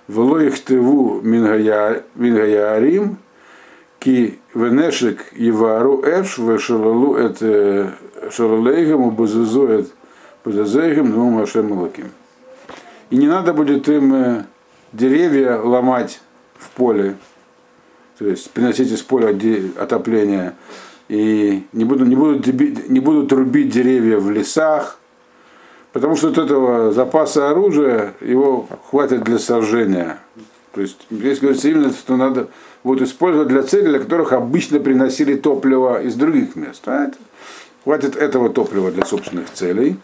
Вело 0.09 0.39
их 0.41 0.63
тыву 0.63 1.21
мингаярим, 1.23 3.17
ки 3.99 4.39
венешек 4.55 5.33
евару 5.33 6.03
эш, 6.05 6.39
вешалалу 6.39 7.17
эт 7.17 7.39
э, 7.41 7.91
шалалейгам, 8.31 9.03
убазазу 9.03 9.67
эт 9.67 9.93
базазейгам, 10.45 11.11
ну 11.11 11.31
машем. 11.31 11.91
И 13.11 13.17
не 13.17 13.27
надо 13.27 13.55
будет 13.55 13.89
им 13.89 14.45
деревья 14.93 15.59
ломать 15.59 16.21
в 16.59 16.71
поле, 16.71 17.17
то 18.19 18.27
есть 18.27 18.51
приносить 18.51 18.93
из 18.93 19.03
поля 19.03 19.37
отопления, 19.79 20.55
и 21.09 21.65
не 21.73 21.85
будут, 21.85 22.09
не 22.09 22.17
будут, 22.17 22.47
не 22.89 23.01
будут 23.01 23.33
рубить 23.33 23.71
деревья 23.71 24.19
в 24.19 24.31
лесах, 24.31 24.99
потому 25.95 26.17
что 26.17 26.29
от 26.29 26.39
этого 26.39 26.93
запаса 26.93 27.51
оружия 27.51 28.15
его 28.21 28.69
хватит 28.91 29.23
для 29.23 29.39
сожжения. 29.39 30.19
То 30.73 30.81
есть 30.81 31.07
здесь 31.09 31.39
говорится 31.39 31.69
именно, 31.69 31.93
что 31.93 32.17
надо 32.17 32.49
вот 32.83 33.01
использовать 33.01 33.49
для 33.49 33.63
целей, 33.63 33.91
для 33.91 34.01
которых 34.01 34.33
обычно 34.33 34.81
приносили 34.81 35.37
топливо 35.37 36.03
из 36.03 36.17
других 36.17 36.57
мест. 36.57 36.83
А 36.87 37.07
это, 37.07 37.17
хватит 37.85 38.17
этого 38.17 38.51
топлива 38.51 38.91
для 38.91 39.07
собственных 39.07 39.51
целей. 39.53 39.97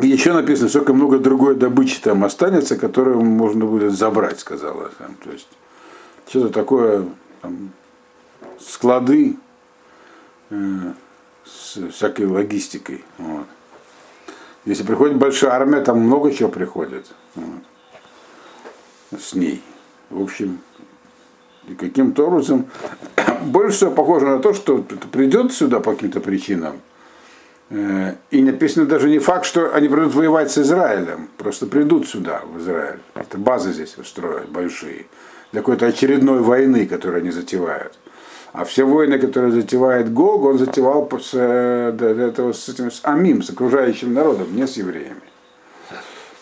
И 0.00 0.06
еще 0.06 0.34
написано, 0.34 0.68
сколько 0.68 0.92
много 0.92 1.18
другой 1.18 1.54
добычи 1.54 2.00
там 2.02 2.22
останется, 2.22 2.76
которую 2.76 3.22
можно 3.22 3.64
будет 3.64 3.92
забрать, 3.92 4.40
сказала. 4.40 4.90
Там. 4.98 5.16
То 5.24 5.30
есть 5.30 5.48
что-то 6.28 6.50
такое, 6.50 7.06
там, 7.40 7.70
склады 8.60 9.36
э, 10.50 10.56
с 11.46 11.78
всякой 11.92 12.26
логистикой. 12.26 13.04
Вот. 13.16 13.46
Если 14.64 14.84
приходит 14.84 15.16
большая 15.16 15.52
армия, 15.52 15.80
там 15.80 16.00
много 16.00 16.32
чего 16.32 16.48
приходит 16.48 17.06
вот, 17.34 19.20
с 19.20 19.34
ней. 19.34 19.62
В 20.08 20.22
общем, 20.22 20.60
и 21.66 21.74
каким-то 21.74 22.26
образом 22.26 22.66
больше 23.42 23.76
всего 23.76 23.90
похоже 23.90 24.26
на 24.26 24.38
то, 24.38 24.52
что 24.54 24.78
придет 25.10 25.52
сюда 25.52 25.80
по 25.80 25.92
каким-то 25.92 26.20
причинам. 26.20 26.80
Э, 27.70 28.14
и 28.30 28.42
написано 28.42 28.86
даже 28.86 29.08
не 29.08 29.18
факт, 29.18 29.46
что 29.46 29.74
они 29.74 29.88
придут 29.88 30.14
воевать 30.14 30.50
с 30.50 30.58
Израилем, 30.58 31.28
просто 31.38 31.66
придут 31.66 32.06
сюда, 32.06 32.42
в 32.44 32.58
Израиль. 32.60 33.00
Это 33.14 33.38
базы 33.38 33.72
здесь 33.72 33.96
устроят 33.98 34.48
большие. 34.48 35.06
Для 35.52 35.60
какой-то 35.60 35.86
очередной 35.86 36.40
войны, 36.40 36.86
которую 36.86 37.20
они 37.20 37.30
затевают. 37.30 37.98
А 38.52 38.64
все 38.64 38.84
войны, 38.84 39.18
которые 39.18 39.52
затевает 39.52 40.12
Гог, 40.12 40.44
он 40.44 40.58
затевал 40.58 41.10
с, 41.20 41.30
э, 41.32 41.96
этого, 41.98 42.52
с 42.52 42.68
этим 42.68 42.90
с 42.90 43.00
Амим, 43.02 43.42
с 43.42 43.50
окружающим 43.50 44.12
народом, 44.12 44.54
не 44.54 44.66
с 44.66 44.76
евреями. 44.76 45.22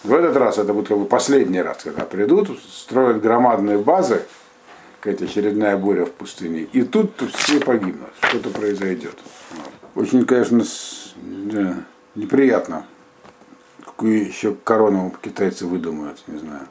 В 0.03 0.13
этот 0.13 0.37
раз 0.37 0.59
это 0.59 0.73
будет 0.73 0.89
как 0.89 0.99
бы 0.99 1.05
последний 1.05 1.63
раз, 1.63 1.83
когда 1.85 2.05
придут, 2.05 2.59
строят 2.69 3.21
громадные 3.21 3.79
базы, 3.79 4.23
какая-то 4.99 5.25
очередная 5.25 5.77
буря 5.77 6.05
в 6.05 6.11
пустыне, 6.11 6.63
и 6.73 6.83
тут 6.83 7.13
все 7.35 7.61
погибнут, 7.61 8.11
что-то 8.23 8.51
произойдет. 8.51 9.17
Очень, 9.95 10.25
конечно, 10.25 10.65
да, 11.17 11.77
неприятно. 12.17 12.87
Какую 13.85 14.27
еще 14.27 14.55
корону 14.65 15.15
китайцы 15.23 15.67
выдумают, 15.67 16.23
не 16.27 16.39
знаю. 16.39 16.67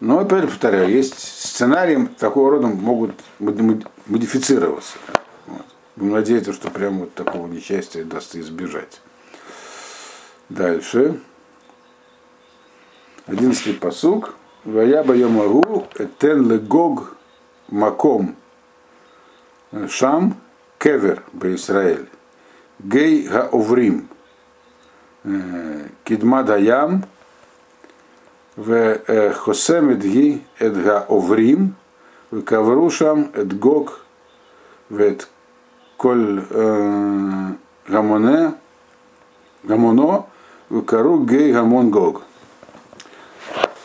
Но 0.00 0.18
опять 0.18 0.44
повторяю, 0.44 0.90
есть 0.90 1.18
сценарии 1.18 2.06
такого 2.18 2.50
рода 2.50 2.66
могут 2.66 3.12
модифицироваться. 3.38 4.98
Вот. 5.46 5.64
Надеяться, 5.96 6.52
что 6.52 6.70
прямо 6.70 7.00
вот 7.00 7.14
такого 7.14 7.46
несчастья 7.46 8.04
даст 8.04 8.36
избежать. 8.36 9.00
Дальше. 10.48 11.20
Одиннадцатый 13.26 13.74
посук. 13.74 14.34
Ваяба 14.64 15.14
йомагу 15.14 15.86
этен 15.94 16.50
легог 16.50 17.16
маком 17.68 18.36
шам 19.88 20.36
кевер 20.78 21.22
Израиль. 21.42 22.08
Гей 22.78 23.26
гаоврим. 23.26 24.08
Кидма 26.04 26.42
даям 26.42 27.04
в 28.56 29.32
Хосем 29.34 29.90
Эдги 29.90 30.42
Эдга 30.58 31.04
Оврим, 31.08 31.74
в 32.30 32.42
Каврушам 32.42 33.30
Эдгог, 33.34 34.00
в 34.88 35.16
Коль 35.96 36.44
э, 36.50 37.52
Гамоне, 37.88 38.54
Гамоно, 39.62 40.26
в 40.68 40.82
Кару 40.82 41.24
Гей 41.24 41.52
Гамон 41.52 41.90
Гог. 41.90 42.22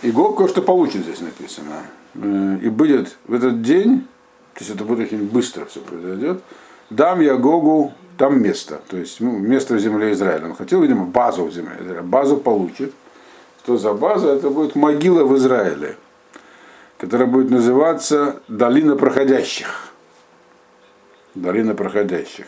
И 0.01 0.11
Гог 0.11 0.37
кое-что 0.37 0.61
получит 0.61 1.03
здесь 1.03 1.21
написано. 1.21 1.83
Э, 2.15 2.57
и 2.61 2.69
будет 2.69 3.17
в 3.27 3.33
этот 3.33 3.61
день, 3.61 4.07
то 4.53 4.59
есть 4.59 4.71
это 4.71 4.83
будет 4.83 5.07
очень 5.07 5.29
быстро 5.29 5.65
все 5.65 5.79
произойдет, 5.79 6.41
дам 6.89 7.21
я 7.21 7.35
Гогу 7.35 7.93
там 8.17 8.41
место, 8.41 8.81
то 8.87 8.97
есть 8.97 9.21
ну, 9.21 9.37
место 9.37 9.75
в 9.75 9.79
земле 9.79 10.11
Израиля. 10.11 10.47
Он 10.47 10.55
хотел, 10.55 10.81
видимо, 10.81 11.05
базу 11.05 11.45
в 11.45 11.53
земле 11.53 11.77
Израиля, 11.79 12.03
базу 12.03 12.37
получит. 12.37 12.93
Что 13.63 13.77
за 13.77 13.93
база? 13.93 14.29
Это 14.31 14.49
будет 14.49 14.75
могила 14.75 15.23
в 15.23 15.37
Израиле, 15.37 15.95
которая 16.97 17.27
будет 17.27 17.51
называться 17.51 18.41
Долина 18.47 18.95
проходящих. 18.95 19.89
Долина 21.35 21.75
проходящих. 21.75 22.47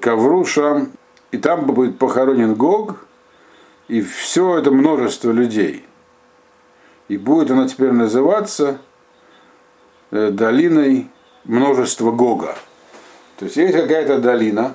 Ковруша, 0.00 0.88
и 1.30 1.38
там 1.38 1.66
будет 1.66 1.96
похоронен 1.96 2.54
Гог, 2.54 2.96
и 3.86 4.02
все 4.02 4.58
это 4.58 4.72
множество 4.72 5.30
людей. 5.30 5.84
И 7.06 7.16
будет 7.16 7.52
она 7.52 7.68
теперь 7.68 7.92
называться 7.92 8.78
э, 10.10 10.30
долиной 10.32 11.08
множества 11.44 12.10
Гога. 12.10 12.56
То 13.38 13.44
есть 13.44 13.56
есть 13.56 13.74
какая-то 13.74 14.18
долина, 14.18 14.74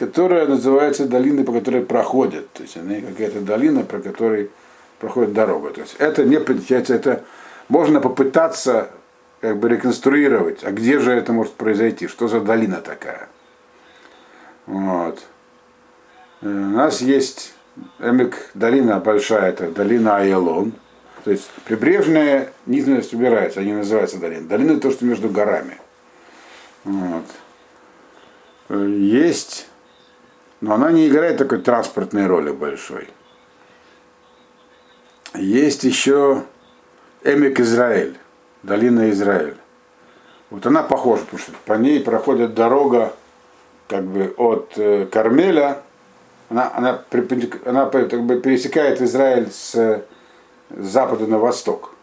которая 0.00 0.46
называется 0.46 1.04
долиной, 1.04 1.44
по 1.44 1.52
которой 1.52 1.82
проходят. 1.82 2.50
То 2.54 2.62
есть 2.62 2.74
она 2.78 3.02
какая-то 3.02 3.42
долина, 3.42 3.82
про 3.82 4.00
которой 4.00 4.50
проходит 4.98 5.34
дорога. 5.34 5.68
То 5.74 5.82
есть 5.82 5.96
это 5.98 6.24
не 6.24 6.40
получается, 6.40 6.94
это 6.94 7.22
можно 7.68 8.00
попытаться 8.00 8.88
как 9.42 9.58
бы 9.58 9.68
реконструировать, 9.68 10.64
а 10.64 10.70
где 10.70 11.00
же 11.00 11.12
это 11.12 11.34
может 11.34 11.52
произойти, 11.52 12.08
что 12.08 12.28
за 12.28 12.40
долина 12.40 12.76
такая. 12.76 13.28
Вот. 14.64 15.22
Э, 16.40 16.46
у 16.46 16.48
нас 16.48 17.02
есть 17.02 17.52
Эмик, 17.98 18.52
долина 18.54 19.00
большая, 19.00 19.50
это 19.50 19.70
долина 19.70 20.16
Айлон. 20.16 20.72
То 21.24 21.30
есть 21.30 21.50
прибрежная 21.66 22.54
низменность 22.64 23.12
убирается, 23.12 23.60
они 23.60 23.74
называются 23.74 24.16
долина. 24.16 24.48
Долина 24.48 24.80
то, 24.80 24.90
что 24.90 25.04
между 25.04 25.28
горами. 25.28 25.76
Вот. 26.84 27.26
Э, 28.70 28.86
есть 28.88 29.66
но 30.60 30.74
она 30.74 30.92
не 30.92 31.08
играет 31.08 31.38
такой 31.38 31.58
транспортной 31.58 32.26
роли 32.26 32.50
большой. 32.50 33.08
Есть 35.34 35.84
еще 35.84 36.44
Эмик 37.22 37.60
Израиль, 37.60 38.16
долина 38.62 39.10
Израиль. 39.10 39.56
Вот 40.50 40.66
она 40.66 40.82
похожа, 40.82 41.22
потому 41.22 41.38
что 41.38 41.52
по 41.64 41.74
ней 41.74 42.00
проходит 42.00 42.54
дорога 42.54 43.14
как 43.86 44.04
бы 44.04 44.34
от 44.36 44.72
э, 44.76 45.06
Кармеля, 45.06 45.82
она, 46.48 46.72
она, 46.74 47.04
она 47.64 47.86
как 47.86 48.22
бы 48.22 48.40
пересекает 48.40 49.00
Израиль 49.00 49.50
с, 49.50 49.72
с 49.74 50.02
запада 50.76 51.26
на 51.26 51.38
восток, 51.38 51.94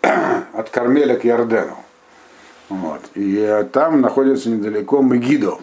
от 0.02 0.70
Кармеля 0.70 1.16
к 1.16 1.24
Ярдену. 1.24 1.76
Вот. 2.68 3.00
И 3.14 3.36
э, 3.36 3.64
там 3.64 4.00
находится 4.00 4.48
недалеко 4.48 5.00
Мегидо, 5.00 5.58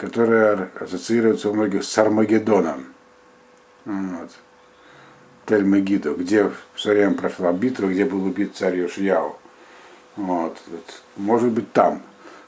которая 0.00 0.70
ассоциируется 0.80 1.50
у 1.50 1.54
многих 1.54 1.84
с 1.84 1.98
Армагеддоном. 1.98 2.86
Вот. 3.84 4.30
Тель 5.44 5.64
Мегидо, 5.64 6.14
где 6.14 6.44
в 6.74 6.80
свое 6.80 7.10
прошла 7.10 7.52
битва, 7.52 7.88
где 7.88 8.06
был 8.06 8.24
убит 8.24 8.56
царь 8.56 8.78
Йошияу. 8.78 9.36
Вот. 10.16 10.56
Может 11.16 11.50
быть 11.50 11.70
там. 11.72 12.02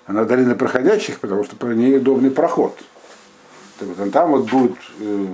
Она 0.07 0.25
долина 0.25 0.55
проходящих, 0.55 1.21
потому 1.21 1.45
что 1.45 1.55
по 1.57 1.67
ней 1.67 1.99
удобный 1.99 2.31
проход. 2.31 2.79
Так 3.79 3.89
вот, 3.89 4.13
там 4.13 4.31
вот 4.31 4.51
будет 4.51 4.77
э, 5.01 5.27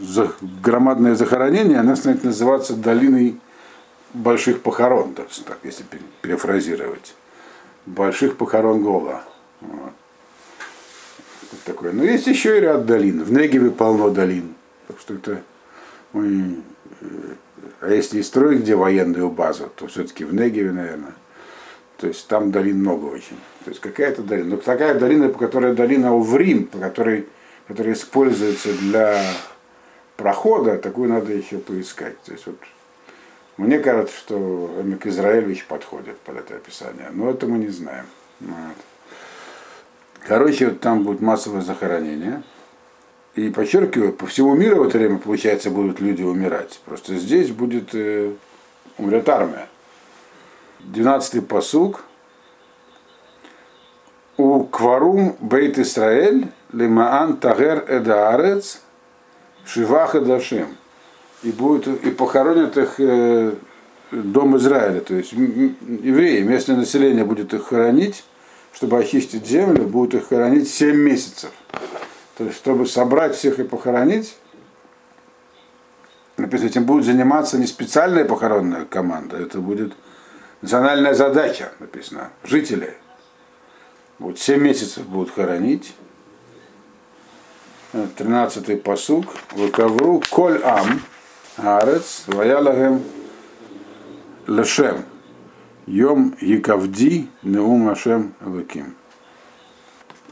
за, 0.00 0.32
громадное 0.62 1.14
захоронение, 1.14 1.78
она 1.78 1.96
станет 1.96 2.24
называться 2.24 2.74
долиной 2.74 3.40
больших 4.14 4.62
похорон, 4.62 5.14
так, 5.14 5.28
так 5.46 5.58
если 5.62 5.84
перефразировать. 6.22 7.14
Больших 7.86 8.36
похорон 8.36 8.82
Гола. 8.82 9.22
Вот. 9.60 9.92
Такое. 11.64 11.92
Но 11.92 12.04
есть 12.04 12.26
еще 12.26 12.58
и 12.58 12.60
ряд 12.60 12.86
долин. 12.86 13.22
В 13.22 13.32
Негеве 13.32 13.70
полно 13.70 14.10
долин. 14.10 14.54
Так 14.88 14.98
что 15.00 15.14
это 15.14 15.42
мы, 16.12 16.56
э, 17.00 17.04
а 17.80 17.90
если 17.90 18.22
строить 18.22 18.60
где 18.60 18.74
военную 18.74 19.30
базу, 19.30 19.70
то 19.74 19.86
все-таки 19.86 20.24
в 20.24 20.34
Негеве, 20.34 20.72
наверное. 20.72 21.14
То 21.98 22.08
есть 22.08 22.26
там 22.28 22.50
долин 22.50 22.80
много 22.80 23.06
очень. 23.06 23.38
То 23.64 23.70
есть 23.70 23.80
какая-то 23.80 24.22
долина. 24.22 24.50
Но 24.50 24.56
такая 24.56 24.94
долина, 24.98 25.28
по 25.28 25.38
которой 25.38 25.74
долина 25.74 26.14
Уврим, 26.14 26.66
по 26.66 26.78
которой, 26.78 27.26
которая 27.68 27.94
используется 27.94 28.72
для 28.72 29.22
прохода, 30.16 30.78
такую 30.78 31.10
надо 31.10 31.32
еще 31.32 31.58
поискать. 31.58 32.20
То 32.22 32.32
есть 32.32 32.46
вот 32.46 32.56
мне 33.56 33.78
кажется, 33.78 34.16
что 34.16 34.74
Эмик 34.80 35.06
Израилевич 35.06 35.66
подходит 35.66 36.18
под 36.20 36.38
это 36.38 36.56
описание, 36.56 37.10
но 37.12 37.30
это 37.30 37.46
мы 37.46 37.58
не 37.58 37.68
знаем. 37.68 38.06
Вот. 38.40 38.76
Короче, 40.26 40.68
вот 40.68 40.80
там 40.80 41.02
будет 41.02 41.20
массовое 41.20 41.62
захоронение. 41.62 42.42
И 43.34 43.48
подчеркиваю, 43.48 44.12
по 44.12 44.26
всему 44.26 44.54
миру 44.54 44.82
в 44.82 44.88
это 44.88 44.98
время, 44.98 45.18
получается, 45.18 45.70
будут 45.70 46.00
люди 46.00 46.22
умирать. 46.22 46.80
Просто 46.84 47.16
здесь 47.16 47.50
будет 47.50 47.94
э, 47.94 48.32
умрет 48.98 49.28
армия. 49.28 49.68
12-й 50.92 51.42
посуг. 51.42 52.04
У 54.36 54.64
кварум 54.64 55.36
бейт 55.40 55.78
Исраэль 55.78 56.48
лимаан 56.72 57.36
тагер 57.36 57.84
эдаарец 57.88 58.80
шиваха 59.64 60.20
дашим. 60.20 60.76
И, 61.42 61.52
будет, 61.52 61.86
и 61.86 62.10
похоронят 62.10 62.76
их 62.76 62.94
э, 62.98 63.54
дом 64.10 64.56
Израиля. 64.56 65.00
То 65.00 65.14
есть 65.14 65.32
евреи, 65.32 66.42
местное 66.42 66.76
население 66.76 67.24
будет 67.24 67.54
их 67.54 67.66
хоронить, 67.68 68.24
чтобы 68.72 68.98
очистить 68.98 69.46
землю, 69.46 69.84
будут 69.84 70.14
их 70.14 70.28
хоронить 70.28 70.68
7 70.70 70.96
месяцев. 70.96 71.50
То 72.36 72.44
есть, 72.44 72.56
чтобы 72.56 72.86
собрать 72.86 73.36
всех 73.36 73.58
и 73.58 73.64
похоронить, 73.64 74.36
написано, 76.36 76.68
этим 76.68 76.84
будет 76.84 77.04
заниматься 77.04 77.58
не 77.58 77.66
специальная 77.66 78.24
похоронная 78.24 78.84
команда, 78.84 79.36
это 79.36 79.58
будет 79.58 79.92
национальная 80.62 81.14
задача, 81.14 81.72
написано, 81.80 82.30
жители. 82.44 82.96
Вот 84.18 84.38
7 84.38 84.60
месяцев 84.60 85.06
будут 85.06 85.34
хоронить. 85.34 85.94
13-й 87.92 88.76
посук. 88.76 89.26
Выковру 89.52 90.22
коль 90.30 90.60
ам 90.62 91.02
арец 91.56 92.24
ваялагем 92.26 93.02
лешем. 94.46 95.04
Йом 95.90 96.34
Якавди 96.40 97.26
Неум 97.42 97.88
Ашем 97.88 98.32
Лаким. 98.46 98.94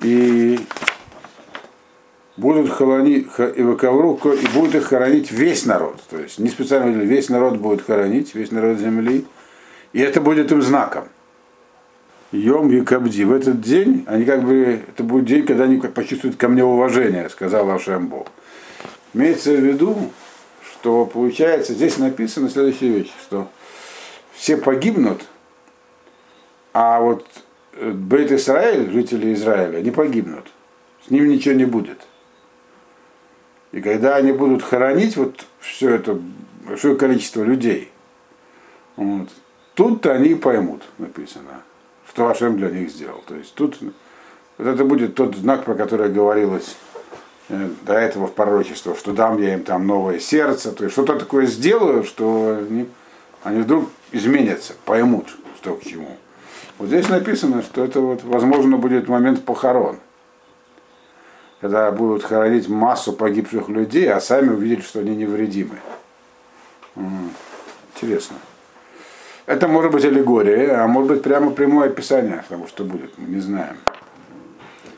И 0.03 0.61
будут 2.37 2.71
хоронить, 2.71 3.27
выковру, 3.37 4.15
и 4.15 4.47
будут 4.55 4.77
их 4.77 4.85
хоронить 4.85 5.33
весь 5.33 5.67
народ. 5.67 6.01
То 6.09 6.19
есть 6.21 6.39
не 6.39 6.49
специально 6.49 7.03
весь 7.03 7.29
народ 7.29 7.57
будет 7.57 7.83
хоронить, 7.83 8.37
весь 8.37 8.53
народ 8.53 8.79
земли. 8.79 9.27
И 9.93 10.01
это 10.01 10.21
будет 10.21 10.53
им 10.53 10.63
знаком. 10.63 11.09
Йом 12.31 12.71
Якабди. 12.71 13.25
В 13.25 13.33
этот 13.33 13.61
день, 13.61 14.05
они 14.07 14.25
как 14.25 14.45
бы, 14.45 14.83
это 14.87 15.03
будет 15.03 15.25
день, 15.25 15.45
когда 15.45 15.65
они 15.65 15.79
почувствуют 15.79 16.37
ко 16.37 16.47
мне 16.47 16.63
уважение, 16.63 17.29
сказал 17.31 17.69
Ашем 17.71 18.13
Имеется 19.13 19.51
в 19.51 19.61
виду, 19.61 19.97
что 20.71 21.05
получается, 21.05 21.73
здесь 21.73 21.99
написано 21.99 22.49
следующая 22.49 22.91
вещь, 22.91 23.13
что 23.23 23.49
все 24.35 24.57
погибнут, 24.57 25.25
а 26.81 27.01
вот 27.01 27.27
э, 27.73 27.91
Бейт 27.91 28.31
Израиль, 28.31 28.89
жители 28.93 29.35
Израиля, 29.35 29.81
не 29.81 29.91
погибнут. 29.91 30.47
С 31.05 31.11
ними 31.11 31.27
ничего 31.27 31.57
не 31.57 31.65
будет. 31.65 32.07
И 33.73 33.81
когда 33.81 34.15
они 34.15 34.31
будут 34.31 34.63
хоронить 34.63 35.17
вот 35.17 35.45
все 35.59 35.91
это 35.91 36.21
большое 36.65 36.95
количество 36.95 37.43
людей, 37.43 37.91
вот, 38.95 39.29
тут-то 39.75 40.13
они 40.13 40.37
поймут, 40.37 40.85
написано, 40.99 41.63
что 42.09 42.29
Ашем 42.29 42.57
для 42.57 42.71
них 42.71 42.91
сделал. 42.91 43.25
То 43.27 43.35
есть 43.35 43.57
тут 43.57 43.81
вот 44.57 44.67
это 44.69 44.85
будет 44.85 45.17
тот 45.17 45.35
знак, 45.35 45.65
про 45.65 45.75
который 45.75 46.11
говорилось 46.11 46.77
э, 47.49 47.71
до 47.83 47.95
этого 47.95 48.29
в 48.29 48.35
пророчестве, 48.35 48.95
что 48.95 49.13
дам 49.13 49.43
я 49.43 49.55
им 49.55 49.65
там 49.65 49.85
новое 49.85 50.21
сердце, 50.21 50.71
то 50.71 50.85
есть 50.85 50.93
что-то 50.93 51.19
такое 51.19 51.47
сделаю, 51.47 52.05
что 52.05 52.57
они, 52.57 52.89
они 53.43 53.63
вдруг 53.63 53.91
изменятся, 54.13 54.75
поймут, 54.85 55.37
что 55.61 55.75
к 55.75 55.83
чему. 55.83 56.17
Вот 56.79 56.89
здесь 56.89 57.09
написано, 57.09 57.63
что 57.63 57.85
это 57.85 58.01
вот, 58.01 58.23
возможно, 58.25 58.77
будет 58.77 59.09
момент 59.09 59.45
похорон 59.45 59.99
когда 61.61 61.91
будут 61.91 62.25
хоронить 62.25 62.69
массу 62.69 63.13
погибших 63.13 63.69
людей, 63.69 64.11
а 64.13 64.21
сами 64.21 64.51
увидели, 64.51 64.81
что 64.81 65.01
они 65.01 65.17
невредимы. 65.17 65.79
Интересно. 67.95 68.37
Это 69.47 69.67
может 69.67 69.93
быть 69.93 70.05
аллегория, 70.05 70.83
а 70.83 70.87
может 70.87 71.11
быть 71.11 71.23
прямо 71.23 71.51
прямое 71.51 71.89
описание 71.89 72.45
того, 72.49 72.67
что 72.67 72.85
будет, 72.85 73.17
мы 73.17 73.29
не 73.29 73.41
знаем. 73.41 73.77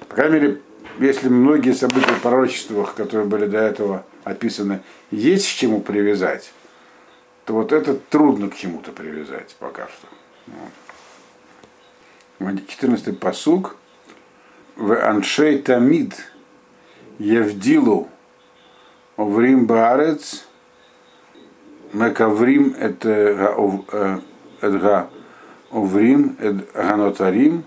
По 0.09 0.16
крайней 0.16 0.35
мере, 0.35 0.61
если 0.99 1.29
многие 1.29 1.73
события 1.73 2.12
в 2.12 2.21
пророчествах, 2.21 2.95
которые 2.95 3.27
были 3.27 3.47
до 3.47 3.59
этого 3.59 4.05
описаны, 4.25 4.81
есть 5.11 5.47
к 5.47 5.55
чему 5.55 5.81
привязать, 5.81 6.53
то 7.47 7.55
вот 7.55 7.73
это 7.73 7.95
трудно 7.95 8.51
к 8.51 8.57
чему-то 8.57 8.90
привязать 8.90 9.57
пока 9.61 9.87
что. 9.87 10.09
14 12.40 13.18
посуг. 13.18 13.76
В 14.76 14.92
Аншей 14.92 15.59
Тамид 15.59 16.14
Евдилу 17.18 18.09
Оврим 19.16 19.66
Баарец 19.66 20.46
Мекаврим 21.92 22.74
это 22.79 23.55
Эдга 24.62 25.11
Оврим 25.70 26.37
Ганотарим 26.72 27.64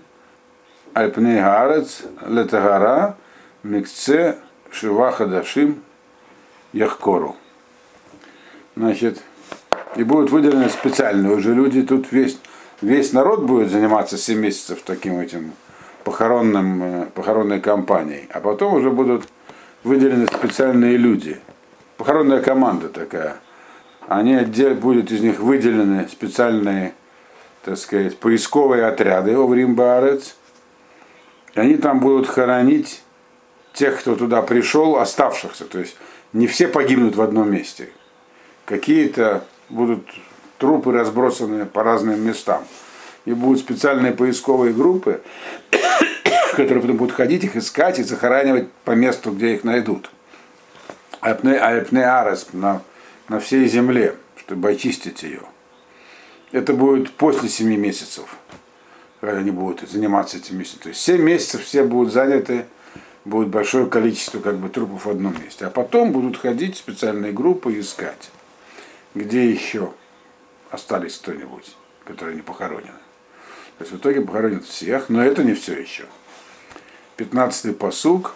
Альпней 0.92 1.40
Гаарец 1.40 2.02
Летагара 2.26 3.16
Микце 3.62 4.38
Шива 4.72 5.12
Хадашим 5.12 5.84
Яхкору. 6.72 7.36
Значит, 8.74 9.22
и 9.94 10.02
будут 10.02 10.30
выделены 10.30 10.68
специальные 10.68 11.32
уже 11.32 11.54
люди, 11.54 11.82
тут 11.82 12.10
весь, 12.10 12.40
весь 12.80 13.12
народ 13.12 13.42
будет 13.42 13.70
заниматься 13.70 14.16
7 14.18 14.38
месяцев 14.38 14.82
таким 14.84 15.18
этим 15.20 15.52
похоронным, 16.04 16.82
э, 16.82 17.06
похоронной 17.14 17.60
кампанией, 17.60 18.28
а 18.32 18.40
потом 18.40 18.74
уже 18.74 18.90
будут 18.90 19.28
выделены 19.82 20.26
специальные 20.26 20.96
люди. 20.96 21.40
Похоронная 21.96 22.40
команда 22.40 22.88
такая. 22.88 23.36
Они 24.06 24.34
отдельно 24.34 24.74
будут 24.74 25.10
из 25.10 25.20
них 25.20 25.40
выделены 25.40 26.08
специальные, 26.08 26.94
так 27.64 27.78
сказать, 27.78 28.18
поисковые 28.18 28.86
отряды 28.86 29.36
в 29.36 29.54
Римбарец. 29.54 30.36
И 31.54 31.60
они 31.60 31.76
там 31.76 32.00
будут 32.00 32.26
хоронить 32.26 33.02
тех, 33.72 34.00
кто 34.00 34.14
туда 34.16 34.42
пришел, 34.42 34.98
оставшихся. 34.98 35.64
То 35.64 35.78
есть 35.78 35.96
не 36.32 36.46
все 36.46 36.68
погибнут 36.68 37.16
в 37.16 37.22
одном 37.22 37.50
месте. 37.50 37.90
Какие-то 38.66 39.44
будут 39.68 40.06
трупы 40.58 40.92
разбросаны 40.92 41.66
по 41.66 41.82
разным 41.82 42.20
местам. 42.24 42.64
И 43.24 43.32
будут 43.32 43.60
специальные 43.60 44.12
поисковые 44.12 44.72
группы, 44.72 45.22
которые 46.56 46.80
потом 46.80 46.96
будут 46.96 47.14
ходить 47.14 47.44
их 47.44 47.56
искать 47.56 47.98
и 47.98 48.02
захоранивать 48.02 48.70
по 48.84 48.92
месту, 48.92 49.32
где 49.32 49.54
их 49.54 49.64
найдут. 49.64 50.10
Арес 51.20 52.48
на, 52.52 52.82
на 53.28 53.40
всей 53.40 53.66
земле, 53.66 54.16
чтобы 54.36 54.70
очистить 54.70 55.22
ее. 55.22 55.40
Это 56.52 56.74
будет 56.74 57.10
после 57.12 57.48
7 57.48 57.74
месяцев, 57.76 58.36
когда 59.20 59.38
они 59.38 59.50
будут 59.50 59.88
заниматься 59.88 60.36
этим 60.36 60.58
месяцем. 60.58 60.80
То 60.82 60.88
есть 60.90 61.00
7 61.00 61.20
месяцев 61.20 61.64
все 61.64 61.82
будут 61.82 62.12
заняты, 62.12 62.66
будет 63.24 63.48
большое 63.48 63.86
количество 63.86 64.38
как 64.38 64.58
бы 64.58 64.68
трупов 64.68 65.06
в 65.06 65.10
одном 65.10 65.34
месте. 65.42 65.66
А 65.66 65.70
потом 65.70 66.12
будут 66.12 66.36
ходить 66.36 66.76
специальные 66.76 67.32
группы 67.32 67.72
и 67.72 67.80
искать, 67.80 68.30
где 69.14 69.50
еще 69.50 69.92
остались 70.74 71.16
кто-нибудь, 71.18 71.76
которые 72.04 72.36
не 72.36 72.42
похоронены. 72.42 72.98
То 73.78 73.84
есть 73.84 73.92
в 73.92 73.96
итоге 73.96 74.20
похоронят 74.20 74.64
всех, 74.64 75.08
но 75.08 75.24
это 75.24 75.42
не 75.42 75.54
все 75.54 75.74
еще. 75.80 76.04
15-й 77.16 77.72
посуг. 77.72 78.34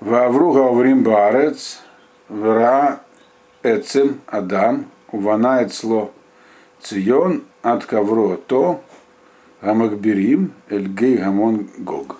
Вавру 0.00 0.52
гаврим 0.52 1.02
баарец, 1.02 1.80
вра 2.28 3.00
эцем 3.62 4.20
адам, 4.26 4.90
увана 5.10 5.64
эцло 5.64 6.12
цион 6.80 7.44
от 7.62 7.86
ковро 7.86 8.36
то, 8.36 8.84
гамакберим 9.62 10.52
эльгей 10.68 11.16
гамон 11.16 11.70
гог. 11.78 12.16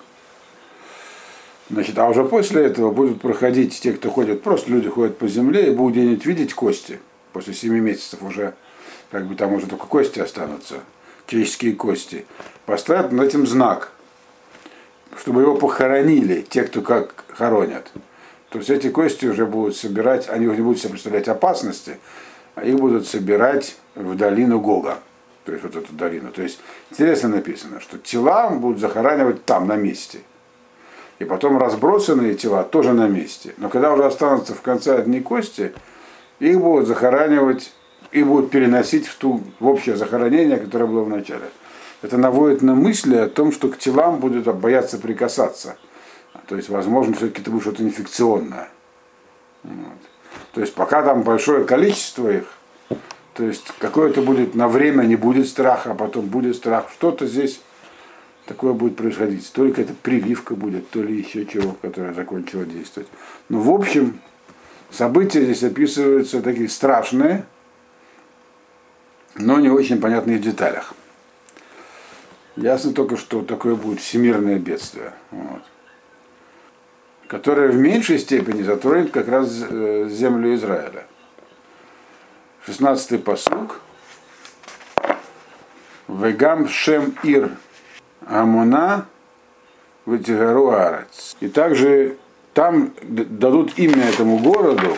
Значит, 1.68 1.98
а 1.98 2.08
уже 2.08 2.24
после 2.24 2.64
этого 2.64 2.92
будут 2.92 3.20
проходить 3.20 3.78
те, 3.78 3.92
кто 3.92 4.10
ходят, 4.10 4.42
просто 4.42 4.70
люди 4.70 4.88
ходят 4.88 5.18
по 5.18 5.28
земле 5.28 5.68
и 5.68 5.74
будут 5.74 5.92
где-нибудь 5.92 6.24
видеть 6.24 6.54
кости. 6.54 6.98
После 7.32 7.52
7 7.52 7.74
месяцев 7.74 8.22
уже, 8.22 8.54
как 9.10 9.26
бы 9.26 9.34
там 9.34 9.52
уже 9.52 9.66
только 9.66 9.86
кости 9.86 10.20
останутся, 10.20 10.80
человеческие 11.26 11.74
кости. 11.74 12.26
Поставят 12.66 13.12
над 13.12 13.28
этим 13.28 13.46
знак, 13.46 13.92
чтобы 15.18 15.42
его 15.42 15.56
похоронили, 15.56 16.42
те, 16.42 16.64
кто 16.64 16.82
как 16.82 17.24
хоронят. 17.28 17.90
То 18.50 18.58
есть 18.58 18.70
эти 18.70 18.88
кости 18.88 19.26
уже 19.26 19.46
будут 19.46 19.76
собирать, 19.76 20.28
они 20.28 20.46
уже 20.46 20.58
не 20.58 20.62
будут 20.62 20.80
себе 20.80 20.90
представлять 20.90 21.28
опасности, 21.28 21.98
а 22.54 22.64
их 22.64 22.76
будут 22.76 23.06
собирать 23.06 23.76
в 23.94 24.16
долину 24.16 24.60
Гога. 24.60 24.98
То 25.44 25.52
есть 25.52 25.64
вот 25.64 25.76
эту 25.76 25.92
долину. 25.92 26.32
То 26.32 26.42
есть 26.42 26.58
интересно 26.90 27.28
написано, 27.28 27.80
что 27.80 27.98
тела 27.98 28.50
будут 28.50 28.80
захоранивать 28.80 29.44
там, 29.44 29.66
на 29.66 29.76
месте– 29.76 30.20
и 31.18 31.24
потом 31.24 31.58
разбросанные 31.58 32.34
тела 32.34 32.62
тоже 32.62 32.92
на 32.92 33.08
месте. 33.08 33.54
Но 33.56 33.68
когда 33.68 33.92
уже 33.92 34.04
останутся 34.04 34.54
в 34.54 34.60
конце 34.60 34.98
одни 34.98 35.20
кости, 35.20 35.72
их 36.38 36.60
будут 36.60 36.86
захоранивать, 36.86 37.72
и 38.16 38.22
будут 38.22 38.50
переносить 38.50 39.06
в, 39.06 39.16
ту, 39.16 39.42
в 39.60 39.66
общее 39.66 39.94
захоронение, 39.94 40.56
которое 40.56 40.86
было 40.86 41.04
в 41.04 41.08
начале. 41.08 41.50
Это 42.00 42.16
наводит 42.16 42.62
на 42.62 42.74
мысли 42.74 43.14
о 43.14 43.28
том, 43.28 43.52
что 43.52 43.68
к 43.68 43.76
телам 43.76 44.20
будут 44.20 44.46
бояться 44.56 44.96
прикасаться. 44.96 45.76
То 46.46 46.56
есть, 46.56 46.70
возможно, 46.70 47.14
все-таки 47.14 47.42
это 47.42 47.50
будет 47.50 47.62
что-то 47.62 47.82
инфекционное. 47.82 48.70
Вот. 49.64 49.98
То 50.54 50.62
есть, 50.62 50.74
пока 50.74 51.02
там 51.02 51.24
большое 51.24 51.64
количество 51.64 52.30
их, 52.30 52.44
то 53.34 53.44
есть, 53.44 53.70
какое-то 53.78 54.22
будет 54.22 54.54
на 54.54 54.66
время 54.66 55.02
не 55.02 55.16
будет 55.16 55.46
страха, 55.46 55.90
а 55.90 55.94
потом 55.94 56.26
будет 56.26 56.56
страх. 56.56 56.86
Что-то 56.90 57.26
здесь 57.26 57.60
такое 58.46 58.72
будет 58.72 58.96
происходить. 58.96 59.52
Только 59.52 59.82
это 59.82 59.92
прививка 59.92 60.54
будет, 60.54 60.88
то 60.88 61.02
ли 61.02 61.18
еще 61.18 61.44
чего, 61.44 61.76
которая 61.82 62.14
закончила 62.14 62.64
действовать. 62.64 63.10
Но 63.50 63.60
в 63.60 63.70
общем, 63.70 64.20
события 64.90 65.44
здесь 65.44 65.62
описываются 65.64 66.40
такие 66.40 66.70
страшные, 66.70 67.44
но 69.38 69.60
не 69.60 69.68
очень 69.68 70.00
понятные 70.00 70.38
в 70.38 70.42
деталях. 70.42 70.94
Ясно 72.56 72.92
только, 72.92 73.16
что 73.16 73.42
такое 73.42 73.74
будет 73.74 74.00
всемирное 74.00 74.58
бедствие, 74.58 75.12
вот, 75.30 75.62
которое 77.28 77.68
в 77.68 77.76
меньшей 77.76 78.18
степени 78.18 78.62
затронет 78.62 79.10
как 79.10 79.28
раз 79.28 79.64
э, 79.68 80.08
землю 80.10 80.54
Израиля. 80.54 81.06
16-й 82.66 83.18
посуг. 83.18 83.80
Вегам 86.08 86.68
Шем 86.68 87.16
Ир 87.22 87.50
Амона 88.26 89.06
Ватигару 90.04 90.70
Арец. 90.70 91.36
И 91.40 91.48
также 91.48 92.16
там 92.54 92.94
дадут 93.02 93.78
имя 93.78 94.04
этому 94.04 94.38
городу 94.38 94.96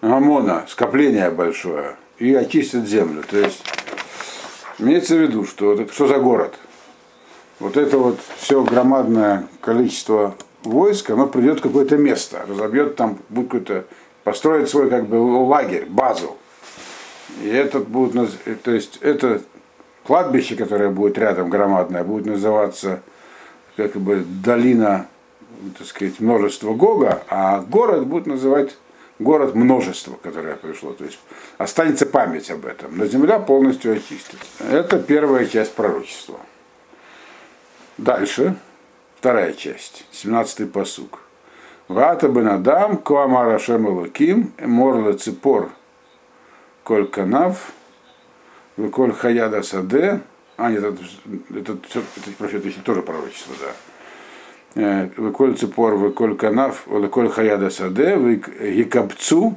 Амона, 0.00 0.64
скопление 0.68 1.30
большое, 1.30 1.96
и 2.22 2.34
очистят 2.34 2.86
землю. 2.86 3.24
То 3.28 3.38
есть 3.38 3.64
имеется 4.78 5.16
в 5.16 5.18
виду, 5.18 5.44
что 5.44 5.74
вот 5.74 5.92
что 5.92 6.06
за 6.06 6.18
город? 6.18 6.54
Вот 7.58 7.76
это 7.76 7.98
вот 7.98 8.18
все 8.36 8.62
громадное 8.62 9.48
количество 9.60 10.36
войск, 10.62 11.10
оно 11.10 11.26
придет 11.26 11.58
в 11.58 11.62
какое-то 11.62 11.96
место, 11.96 12.44
разобьет 12.48 12.94
там, 12.94 13.18
будет 13.28 13.46
какой-то, 13.46 13.84
построит 14.22 14.68
свой 14.68 14.88
как 14.88 15.08
бы 15.08 15.16
лагерь, 15.16 15.86
базу. 15.86 16.36
И 17.42 17.48
этот 17.48 17.88
будет, 17.88 18.14
то 18.62 18.70
есть 18.70 18.98
это 19.00 19.42
кладбище, 20.04 20.54
которое 20.54 20.90
будет 20.90 21.18
рядом 21.18 21.50
громадное, 21.50 22.04
будет 22.04 22.26
называться 22.26 23.02
как 23.76 23.96
бы 23.96 24.24
долина, 24.44 25.06
так 25.76 25.88
сказать, 25.88 26.20
множества 26.20 26.72
Гога, 26.72 27.22
а 27.28 27.60
город 27.60 28.06
будет 28.06 28.26
называть 28.26 28.76
город 29.22 29.54
множества, 29.54 30.18
которое 30.22 30.56
пришло. 30.56 30.92
То 30.92 31.04
есть 31.04 31.18
останется 31.58 32.06
память 32.06 32.50
об 32.50 32.66
этом, 32.66 32.96
но 32.96 33.06
земля 33.06 33.38
полностью 33.38 33.92
очистится. 33.92 34.36
Это 34.70 34.98
первая 34.98 35.46
часть 35.46 35.74
пророчества. 35.74 36.38
Дальше, 37.98 38.56
вторая 39.18 39.52
часть, 39.52 40.04
17-й 40.12 40.66
посук. 40.66 41.20
Вата 41.88 42.28
бенадам, 42.28 42.96
куамара 42.96 43.58
шемалуким, 43.58 44.52
морла 44.58 45.14
ципор, 45.14 45.70
коль 46.84 47.06
канав, 47.06 47.72
Выколь 48.76 49.12
Хаяда 49.12 49.62
Саде, 49.62 50.20
а 50.56 50.70
нет, 50.70 50.82
это, 50.82 51.02
это, 51.50 51.72
это, 51.72 52.46
это, 52.46 52.68
это 52.68 52.80
тоже 52.82 53.02
пророчество, 53.02 53.54
да. 53.60 53.72
Выколь 54.74 55.56
Цепор, 55.56 55.96
Выколь 55.96 56.34
Канав, 56.36 56.86
Выколь 56.86 57.28
Хаяда 57.28 57.68
Саде, 57.68 58.16
Гикапцу, 58.16 59.56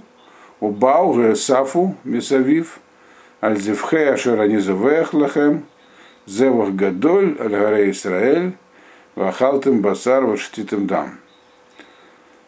Убау, 0.60 1.13
Гесафу, 1.13 1.95
Месавив, 2.04 2.80
Альзевхе, 3.39 4.10
Ашеранизавех 4.10 5.13
Лахем, 5.13 5.65
Зевах 6.25 6.71
Гадоль, 6.71 7.38
Альгаре 7.39 7.91
Исраэль, 7.91 8.54
Вахалтым 9.15 9.82
Басар, 9.82 10.25
Ваштитым 10.25 10.88
Дам. 10.88 11.19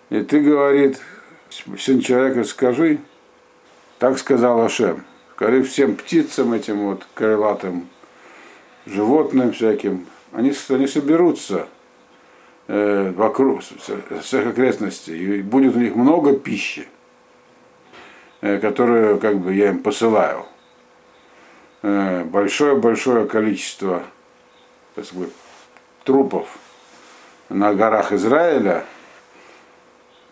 И 0.10 0.22
ты, 0.22 0.42
говорит, 0.42 1.00
сын 1.80 2.02
человека, 2.02 2.44
скажи, 2.44 3.00
так 4.00 4.18
сказал 4.18 4.62
Ашем, 4.62 5.04
Скажи 5.36 5.62
всем 5.64 5.96
птицам 5.96 6.54
этим 6.54 6.88
вот 6.88 7.06
крылатым, 7.14 7.88
животным 8.88 9.54
всяким, 9.54 10.08
они, 10.34 10.52
они 10.70 10.88
соберутся 10.88 11.68
э, 12.68 13.12
вокруг 13.16 13.62
всех 13.62 14.48
окрестностей, 14.48 15.40
и 15.40 15.42
будет 15.42 15.76
у 15.76 15.80
них 15.80 15.96
много 15.96 16.38
пищи, 16.38 16.88
э, 18.42 18.60
которую 18.60 19.20
как 19.20 19.40
бы 19.40 19.54
я 19.54 19.70
им 19.70 19.80
посылаю. 19.80 20.46
Большое-большое 21.82 23.26
э, 23.26 23.28
количество 23.28 24.04
так 24.98 25.06
сказать, 25.06 25.30
трупов 26.04 26.58
на 27.50 27.74
горах 27.76 28.12
Израиля, 28.12 28.84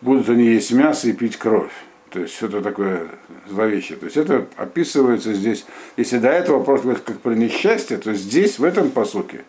будут 0.00 0.28
они 0.28 0.44
есть 0.46 0.72
мясо 0.72 1.08
и 1.08 1.12
пить 1.12 1.36
кровь. 1.36 1.72
То 2.10 2.20
есть 2.20 2.34
что-то 2.34 2.60
такое 2.62 3.08
зловещее. 3.48 3.96
То 3.96 4.06
есть 4.06 4.16
это 4.16 4.46
описывается 4.56 5.32
здесь. 5.34 5.66
Если 5.96 6.18
до 6.18 6.30
этого 6.30 6.64
просто 6.64 6.96
как 6.96 7.20
про 7.20 7.34
несчастье, 7.34 7.96
то 7.98 8.12
здесь, 8.12 8.58
в 8.58 8.64
этом 8.64 8.90
посуке, 8.90 9.44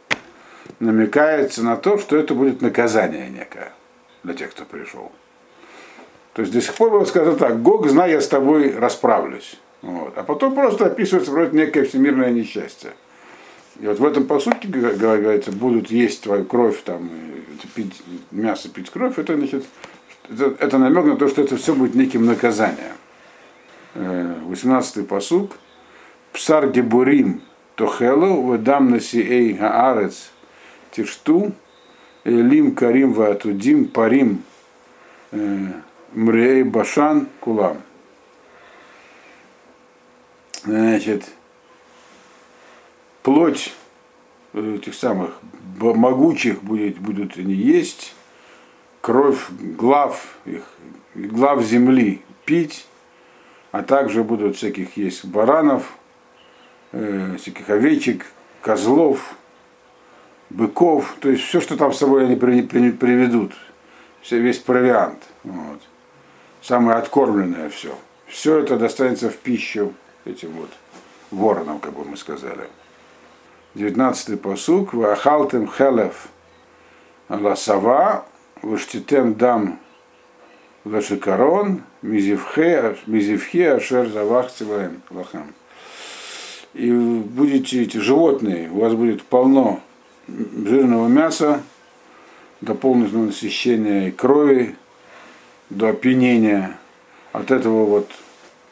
намекается 0.80 1.64
на 1.64 1.76
то, 1.76 1.98
что 1.98 2.18
это 2.18 2.34
будет 2.34 2.62
наказание 2.62 3.30
некое 3.30 3.72
для 4.24 4.34
тех, 4.34 4.52
кто 4.52 4.66
пришел. 4.66 5.12
То 6.34 6.42
есть 6.42 6.54
до 6.54 6.62
сих 6.62 6.74
пор 6.76 6.92
было 6.92 7.06
сказано 7.06 7.36
так, 7.36 7.62
Гог, 7.62 7.88
знай, 7.88 8.12
я 8.12 8.22
с 8.22 8.28
тобой 8.28 8.76
расправлюсь. 8.78 9.60
Вот. 9.82 10.18
А 10.18 10.24
потом 10.24 10.56
просто 10.56 10.86
описывается 10.86 11.32
вроде 11.32 11.58
некое 11.58 11.84
всемирное 11.84 12.32
несчастье. 12.32 12.92
И 13.80 13.86
вот 13.86 14.00
в 14.00 14.06
этом 14.06 14.26
посуке 14.26 14.68
говорится, 14.68 15.52
будут 15.52 15.92
есть 15.92 16.24
твою 16.24 16.46
кровь, 16.46 16.82
там, 16.84 17.10
пить 17.76 18.02
мясо, 18.32 18.70
пить 18.70 18.90
кровь, 18.90 19.20
это 19.20 19.36
значит 19.36 19.66
это, 20.30 20.56
это 20.60 20.78
намек 20.78 21.06
на 21.06 21.16
то, 21.16 21.28
что 21.28 21.42
это 21.42 21.58
все 21.58 21.74
будет 21.74 21.96
неким 21.96 22.26
наказанием. 22.26 22.96
18-й 23.96 25.04
посуд. 25.04 25.54
Псар 26.34 26.70
гебурим 26.70 27.42
тохелу, 27.76 28.54
ведам 28.54 28.92
насиэй 28.92 29.54
гаарец 29.54 30.32
тишту, 30.92 31.54
лим 32.24 32.76
карим 32.76 33.14
ватудим 33.14 33.88
парим 33.88 34.44
мрей 35.32 36.64
башан 36.64 37.28
кулам. 37.40 37.82
Значит, 40.64 41.32
плоть 43.24 43.74
этих 44.54 44.94
самых 44.96 45.40
могучих 45.80 46.64
будет, 46.64 46.98
будут 46.98 47.38
они 47.38 47.54
есть, 47.54 48.16
кровь 49.02 49.50
глав 49.50 50.38
их 50.46 50.64
глав 51.14 51.64
земли 51.64 52.22
пить, 52.46 52.88
а 53.72 53.84
также 53.84 54.24
будут 54.24 54.56
всяких 54.56 54.98
есть 54.98 55.26
баранов, 55.26 55.98
э, 56.92 57.36
всяких 57.38 57.70
овечек, 57.70 58.26
козлов, 58.62 59.36
быков, 60.50 61.16
то 61.20 61.30
есть 61.30 61.44
все, 61.44 61.60
что 61.62 61.78
там 61.78 61.94
с 61.94 61.98
собой 61.98 62.26
они 62.26 62.36
при, 62.36 62.62
при, 62.62 62.92
приведут, 62.92 63.54
все, 64.22 64.40
весь 64.40 64.60
провиант, 64.60 65.24
вот. 65.44 65.82
самое 66.62 66.98
откормленное 66.98 67.70
все. 67.70 67.96
Все 68.28 68.60
это 68.60 68.78
достанется 68.78 69.30
в 69.30 69.38
пищу 69.38 69.94
этим 70.26 70.52
вот 70.52 70.70
воронам, 71.32 71.80
как 71.80 71.94
бы 71.94 72.04
мы 72.04 72.18
сказали. 72.18 72.68
19-й 73.76 74.38
посук, 74.38 74.94
Вахалтем 74.94 75.70
хелев 75.70 76.28
ласава, 77.30 78.26
выштитем 78.62 79.36
дам 79.36 79.80
лашикарон, 80.84 81.84
мизивхе 82.02 82.94
ашер 83.74 84.10
завах 84.10 84.50
лахам. 85.10 85.54
И 86.74 86.92
будете 86.92 87.84
эти 87.84 87.98
животные, 87.98 88.70
у 88.70 88.82
вас 88.82 88.94
будет 88.94 89.24
полно 89.24 89.82
жирного 90.28 91.08
мяса 91.08 91.62
до 92.62 92.74
полного 92.74 93.18
насыщения 93.18 94.12
крови, 94.12 94.76
до 95.70 95.90
опьянения 95.90 96.78
от 97.32 97.52
этого 97.52 97.86
вот 97.86 98.12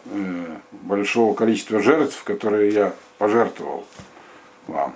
э, 0.06 0.58
большого 0.72 1.34
количества 1.34 1.80
жертв, 1.80 2.24
которые 2.24 2.72
я 2.72 2.94
пожертвовал 3.18 3.86
вам. 4.68 4.96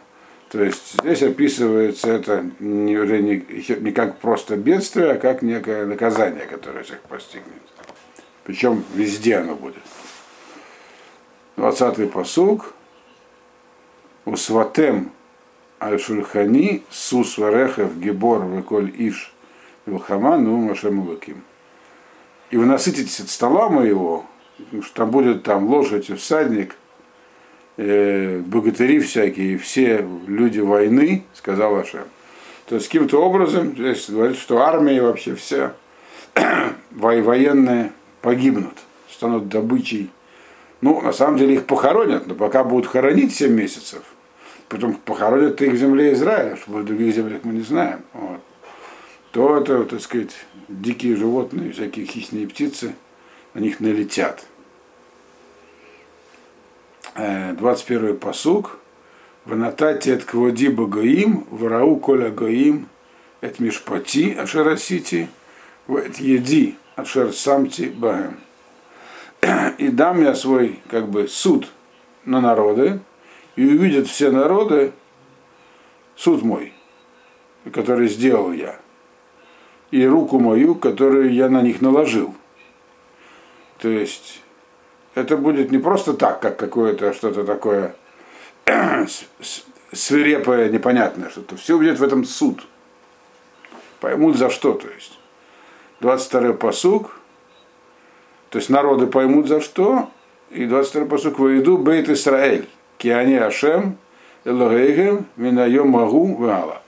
То 0.49 0.63
есть 0.63 0.99
здесь 0.99 1.21
описывается 1.21 2.11
это 2.11 2.49
не, 2.59 2.97
уже 2.97 3.21
не, 3.21 3.45
не 3.79 3.91
как 3.91 4.17
просто 4.17 4.57
бедствие, 4.57 5.11
а 5.11 5.17
как 5.17 5.43
некое 5.43 5.85
наказание, 5.85 6.45
которое 6.47 6.83
всех 6.83 7.01
постигнет. 7.01 7.61
Причем 8.43 8.83
везде 8.95 9.37
оно 9.37 9.55
будет. 9.55 9.83
20-й 11.57 12.07
посуг. 12.07 12.73
Усватем 14.25 15.11
аль-шульхани 15.81 16.83
сус 16.89 17.37
варехев 17.37 17.97
гибор 17.97 18.45
веколь 18.45 18.91
иш 18.97 19.33
вилхаман 19.85 20.43
ну 20.43 20.57
машем 20.57 20.99
луким. 21.07 21.43
И 22.51 22.57
вы 22.57 22.65
насытитесь 22.65 23.19
от 23.19 23.29
стола 23.29 23.69
моего, 23.69 24.25
что 24.81 24.93
там 24.93 25.11
будет 25.11 25.43
там 25.43 25.67
лошадь 25.67 26.09
и 26.09 26.15
всадник, 26.15 26.75
э, 27.77 28.39
богатыри 28.39 28.99
всякие, 28.99 29.57
все 29.57 30.05
люди 30.27 30.59
войны, 30.59 31.23
сказал 31.33 31.75
Ашем. 31.75 32.05
То 32.65 32.75
есть 32.75 32.87
каким-то 32.87 33.23
образом 33.23 33.73
здесь 33.73 34.09
говорит, 34.09 34.37
что 34.37 34.59
армия 34.59 35.01
вообще 35.01 35.35
вся 35.35 35.73
военные 36.91 37.91
погибнут, 38.21 38.77
станут 39.09 39.47
добычей. 39.47 40.09
Ну, 40.81 41.01
на 41.01 41.11
самом 41.13 41.37
деле 41.37 41.55
их 41.55 41.65
похоронят, 41.65 42.27
но 42.27 42.35
пока 42.35 42.63
будут 42.63 42.87
хоронить 42.87 43.35
7 43.35 43.51
месяцев, 43.51 44.01
потом 44.69 44.93
похоронят 44.93 45.61
их 45.61 45.73
в 45.73 45.77
земле 45.77 46.13
Израиля, 46.13 46.55
что 46.55 46.71
в 46.71 46.85
других 46.85 47.13
землях 47.13 47.43
мы 47.43 47.53
не 47.53 47.61
знаем. 47.61 48.01
Вот. 48.13 48.39
То 49.31 49.57
это, 49.57 49.83
так 49.83 50.01
сказать, 50.01 50.35
дикие 50.67 51.15
животные, 51.15 51.71
всякие 51.71 52.05
хищные 52.05 52.47
птицы, 52.47 52.95
на 53.53 53.59
них 53.59 53.79
налетят. 53.79 54.45
21 57.15 58.17
посук. 58.17 58.79
Ванатати 59.45 60.11
от 60.11 60.23
кводи 60.23 60.69
багаим, 60.69 61.45
варау 61.49 61.95
коля 61.95 62.29
гаим, 62.29 62.87
эт 63.41 63.59
мишпати 63.59 64.35
ашерасити, 64.37 65.29
вет 65.87 66.19
еди 66.19 66.75
ашер 66.95 67.33
самти 67.33 67.85
багем. 67.85 68.37
И 69.77 69.87
дам 69.87 70.21
я 70.21 70.35
свой 70.35 70.79
как 70.89 71.07
бы 71.07 71.27
суд 71.27 71.71
на 72.25 72.41
народы, 72.41 72.99
и 73.59 73.65
увидят 73.65 74.07
все 74.07 74.31
народы 74.31 74.93
суд 76.15 76.43
мой, 76.43 76.71
который 77.73 78.07
сделал 78.07 78.53
я, 78.53 78.79
и 79.91 80.05
руку 80.07 80.39
мою, 80.39 80.75
которую 80.75 81.33
я 81.33 81.49
на 81.49 81.61
них 81.61 81.81
наложил. 81.81 82.33
То 83.79 83.89
есть 83.89 84.41
это 85.13 85.35
будет 85.35 85.71
не 85.71 85.77
просто 85.77 86.13
так, 86.13 86.39
как 86.39 86.57
какое-то 86.57 87.11
что-то 87.11 87.43
такое 87.43 87.97
свирепое, 89.91 90.69
непонятное 90.69 91.29
что-то. 91.29 91.57
Все 91.57 91.77
будет 91.77 91.99
в 91.99 92.03
этом 92.03 92.23
суд. 92.23 92.65
Поймут 93.99 94.37
за 94.37 94.49
что, 94.49 94.71
то 94.71 94.87
есть. 94.87 95.19
22 95.99 96.53
посук, 96.53 97.19
то 98.51 98.57
есть 98.57 98.69
народы 98.69 99.05
поймут 99.05 99.49
за 99.49 99.59
что, 99.59 100.09
и 100.49 100.65
22 100.65 101.07
посук 101.07 101.39
«Войду 101.39 101.77
бейт 101.77 102.07
Исраэль, 102.07 102.69
киани 102.99 103.37
Ашем, 103.37 103.97
Элогейгем, 104.45 105.25
Минайом 105.37 105.89
Магу, 105.89 106.35
Вала». 106.35 106.83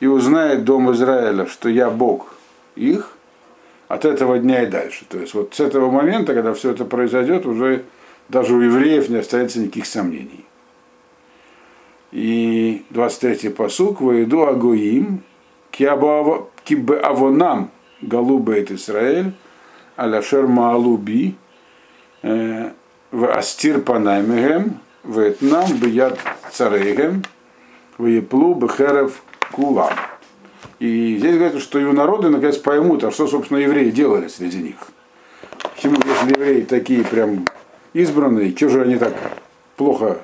И 0.00 0.08
узнает 0.08 0.64
дом 0.64 0.90
Израиля, 0.90 1.46
что 1.46 1.68
я 1.68 1.88
Бог 1.88 2.34
их, 2.74 3.12
от 3.86 4.04
этого 4.04 4.38
дня 4.38 4.64
и 4.64 4.66
дальше. 4.66 5.04
То 5.08 5.18
есть 5.18 5.34
вот 5.34 5.54
с 5.54 5.60
этого 5.60 5.90
момента, 5.90 6.34
когда 6.34 6.52
все 6.52 6.72
это 6.72 6.84
произойдет, 6.84 7.46
уже 7.46 7.84
даже 8.28 8.54
у 8.54 8.60
евреев 8.60 9.08
не 9.08 9.18
останется 9.18 9.60
никаких 9.60 9.86
сомнений. 9.86 10.44
И 12.10 12.84
23-й 12.90 13.50
посук 13.50 14.00
«Воеду 14.00 14.46
агоим 14.46 15.22
кибе 15.70 16.94
авонам 16.96 17.70
галубейт 18.00 18.70
Исраэль 18.70 19.32
аляшер 19.96 20.46
маалуби 20.46 21.36
в 22.22 23.32
астир 23.32 23.80
панаймегем 23.80 24.80
в 25.04 25.18
этнам 25.18 25.76
бияд 25.76 26.18
царейгем 26.52 27.22
в 27.98 28.06
еплу 28.06 28.54
бехерев 28.54 29.22
кулам». 29.52 29.92
И 30.80 31.16
здесь 31.18 31.36
говорится, 31.36 31.60
что 31.60 31.78
и 31.78 31.84
народы 31.84 32.28
наконец 32.28 32.56
поймут, 32.58 33.04
а 33.04 33.10
что, 33.10 33.26
собственно, 33.26 33.58
евреи 33.58 33.90
делали 33.90 34.28
среди 34.28 34.58
них. 34.58 34.76
Почему, 35.74 35.96
если 35.96 36.38
евреи 36.38 36.62
такие 36.62 37.04
прям 37.04 37.46
избранные, 37.92 38.54
что 38.56 38.68
же 38.68 38.82
они 38.82 38.96
так 38.96 39.14
плохо, 39.76 40.18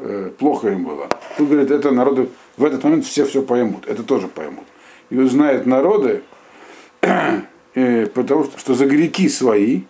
э, 0.00 0.30
плохо 0.38 0.68
им 0.68 0.84
было? 0.84 1.08
Тут 1.36 1.48
говорит, 1.48 1.70
это 1.70 1.90
народы, 1.90 2.28
в 2.56 2.64
этот 2.64 2.84
момент 2.84 3.06
все 3.06 3.24
все 3.24 3.42
поймут, 3.42 3.86
это 3.86 4.02
тоже 4.02 4.28
поймут. 4.28 4.64
И 5.10 5.18
узнают 5.18 5.66
народы, 5.66 6.22
э, 7.00 8.06
потому 8.06 8.44
что, 8.44 8.58
что 8.58 8.74
за 8.74 8.86
греки 8.86 9.28
свои 9.28 9.82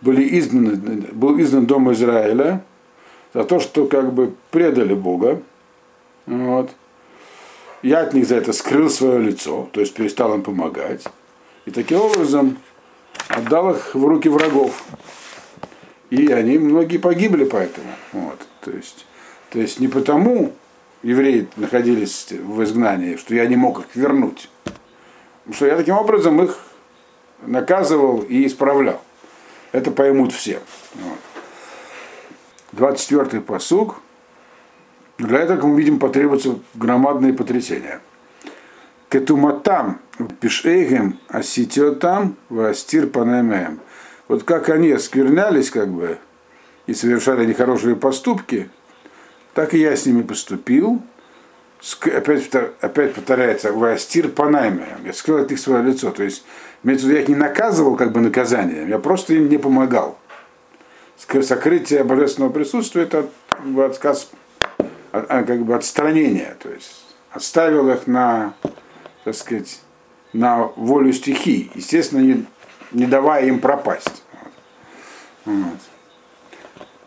были 0.00 0.38
изгнаны, 0.38 1.06
был 1.12 1.40
изгнан 1.40 1.66
дом 1.66 1.92
Израиля, 1.92 2.64
за 3.34 3.44
то, 3.44 3.60
что 3.60 3.86
как 3.86 4.12
бы 4.12 4.34
предали 4.50 4.94
Бога. 4.94 5.42
Вот 6.26 6.70
я 7.82 8.00
от 8.00 8.14
них 8.14 8.26
за 8.26 8.36
это 8.36 8.52
скрыл 8.52 8.90
свое 8.90 9.20
лицо, 9.20 9.68
то 9.72 9.80
есть 9.80 9.94
перестал 9.94 10.34
им 10.34 10.42
помогать. 10.42 11.04
И 11.66 11.70
таким 11.70 12.00
образом 12.00 12.58
отдал 13.28 13.70
их 13.70 13.94
в 13.94 14.04
руки 14.04 14.28
врагов. 14.28 14.84
И 16.10 16.32
они 16.32 16.58
многие 16.58 16.98
погибли 16.98 17.44
поэтому. 17.44 17.88
Вот. 18.12 18.38
То, 18.62 18.70
есть, 18.72 19.06
то 19.50 19.60
есть 19.60 19.80
не 19.80 19.88
потому 19.88 20.52
евреи 21.02 21.48
находились 21.56 22.28
в 22.30 22.62
изгнании, 22.64 23.16
что 23.16 23.34
я 23.34 23.46
не 23.46 23.56
мог 23.56 23.80
их 23.80 23.94
вернуть. 23.94 24.48
Потому 24.64 25.54
что 25.54 25.66
я 25.66 25.76
таким 25.76 25.96
образом 25.96 26.42
их 26.42 26.58
наказывал 27.42 28.22
и 28.22 28.46
исправлял. 28.46 29.00
Это 29.70 29.90
поймут 29.90 30.32
все. 30.32 30.60
Вот. 30.94 31.18
24-й 32.76 33.40
посуг. 33.40 33.96
Для 35.18 35.40
этого, 35.40 35.66
мы 35.66 35.78
видим, 35.78 35.98
потребуются 35.98 36.58
громадные 36.74 37.32
потрясения. 37.32 38.00
Кетуматам 39.08 40.00
пишейгем 40.40 41.18
аситиотам 41.28 42.36
вастир 42.48 43.06
панемеем. 43.06 43.80
Вот 44.28 44.42
как 44.42 44.68
они 44.68 44.90
осквернялись, 44.90 45.70
как 45.70 45.88
бы, 45.88 46.18
и 46.86 46.94
совершали 46.94 47.46
нехорошие 47.46 47.96
поступки, 47.96 48.68
так 49.54 49.74
и 49.74 49.78
я 49.78 49.96
с 49.96 50.06
ними 50.06 50.22
поступил. 50.22 51.00
Опять, 52.02 52.50
опять 52.80 53.14
повторяется, 53.14 53.72
вастир 53.72 54.28
панаймеем. 54.28 55.04
Я 55.04 55.12
скрыл 55.12 55.38
от 55.38 55.50
них 55.50 55.60
свое 55.60 55.84
лицо. 55.84 56.10
То 56.10 56.24
есть, 56.24 56.44
имеется 56.82 57.06
я 57.06 57.20
их 57.20 57.28
не 57.28 57.36
наказывал 57.36 57.96
как 57.96 58.12
бы 58.12 58.20
наказанием, 58.20 58.88
я 58.88 58.98
просто 58.98 59.34
им 59.34 59.48
не 59.48 59.58
помогал. 59.58 60.18
Сокрытие 61.16 62.04
божественного 62.04 62.52
присутствия 62.52 63.02
это 63.02 63.28
как 63.48 63.66
бы, 63.66 63.84
отказ 63.84 64.30
а, 65.12 65.24
а, 65.28 65.42
как 65.44 65.62
бы 65.62 65.74
отстранение, 65.74 66.56
то 66.62 66.68
есть 66.68 67.04
оставил 67.30 67.90
их 67.90 68.06
на, 68.06 68.54
так 69.24 69.34
сказать, 69.34 69.80
на 70.32 70.64
волю 70.76 71.12
стихий, 71.12 71.70
естественно, 71.74 72.20
не, 72.20 72.46
не 72.92 73.06
давая 73.06 73.46
им 73.46 73.60
пропасть. 73.60 74.22
Вот. 75.44 75.78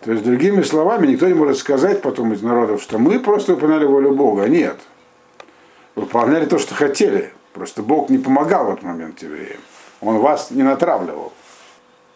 То 0.01 0.11
есть, 0.11 0.23
другими 0.23 0.61
словами, 0.61 1.07
никто 1.07 1.27
не 1.27 1.33
может 1.33 1.57
сказать 1.57 2.01
потом 2.01 2.33
из 2.33 2.41
народов, 2.41 2.81
что 2.81 2.97
мы 2.97 3.19
просто 3.19 3.53
выполняли 3.53 3.85
волю 3.85 4.13
Бога. 4.13 4.47
Нет. 4.47 4.77
Выполняли 5.95 6.45
то, 6.45 6.57
что 6.57 6.73
хотели. 6.73 7.33
Просто 7.53 7.83
Бог 7.83 8.09
не 8.09 8.17
помогал 8.17 8.67
в 8.67 8.69
этот 8.69 8.83
момент 8.83 9.21
евреям. 9.21 9.59
Он 9.99 10.19
вас 10.19 10.51
не 10.51 10.63
натравливал. 10.63 11.33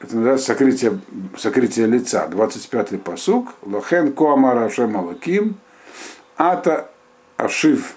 Это 0.03 0.15
называется 0.15 0.45
сокрытие, 0.47 0.99
сокрытие 1.37 1.87
лица. 1.87 2.27
25-й 2.29 2.97
посук. 2.97 3.55
Лохен 3.63 4.13
коамар 4.13 4.57
Ашем 4.57 4.95
Алаким. 4.97 5.55
Ата 6.37 6.89
Ашив 7.37 7.95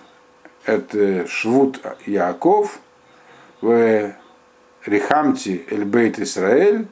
это 0.65 1.27
Швуд 1.27 1.81
Яков. 2.07 2.79
В 3.61 4.15
Рихамти 4.85 5.65
Эльбейт 5.71 6.19
Исраэль. 6.19 6.87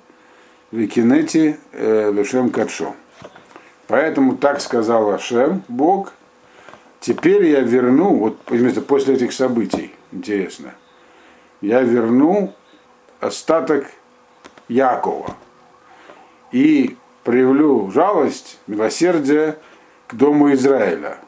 В 0.70 0.86
Кинете 0.88 1.58
Лешем 1.72 2.50
Кадшо. 2.50 2.94
Поэтому 3.86 4.36
так 4.36 4.60
сказал 4.60 5.10
Ашем, 5.10 5.62
Бог, 5.68 6.14
теперь 7.00 7.44
я 7.44 7.60
верну, 7.60 8.16
вот 8.16 8.38
после 8.86 9.14
этих 9.14 9.32
событий, 9.34 9.94
интересно, 10.10 10.74
я 11.60 11.82
верну 11.82 12.54
остаток 13.20 13.86
Якова 14.68 15.36
и 16.52 16.96
проявлю 17.22 17.90
жалость, 17.90 18.58
милосердие 18.66 19.56
к 20.06 20.14
дому 20.14 20.52
Израиля. 20.52 21.18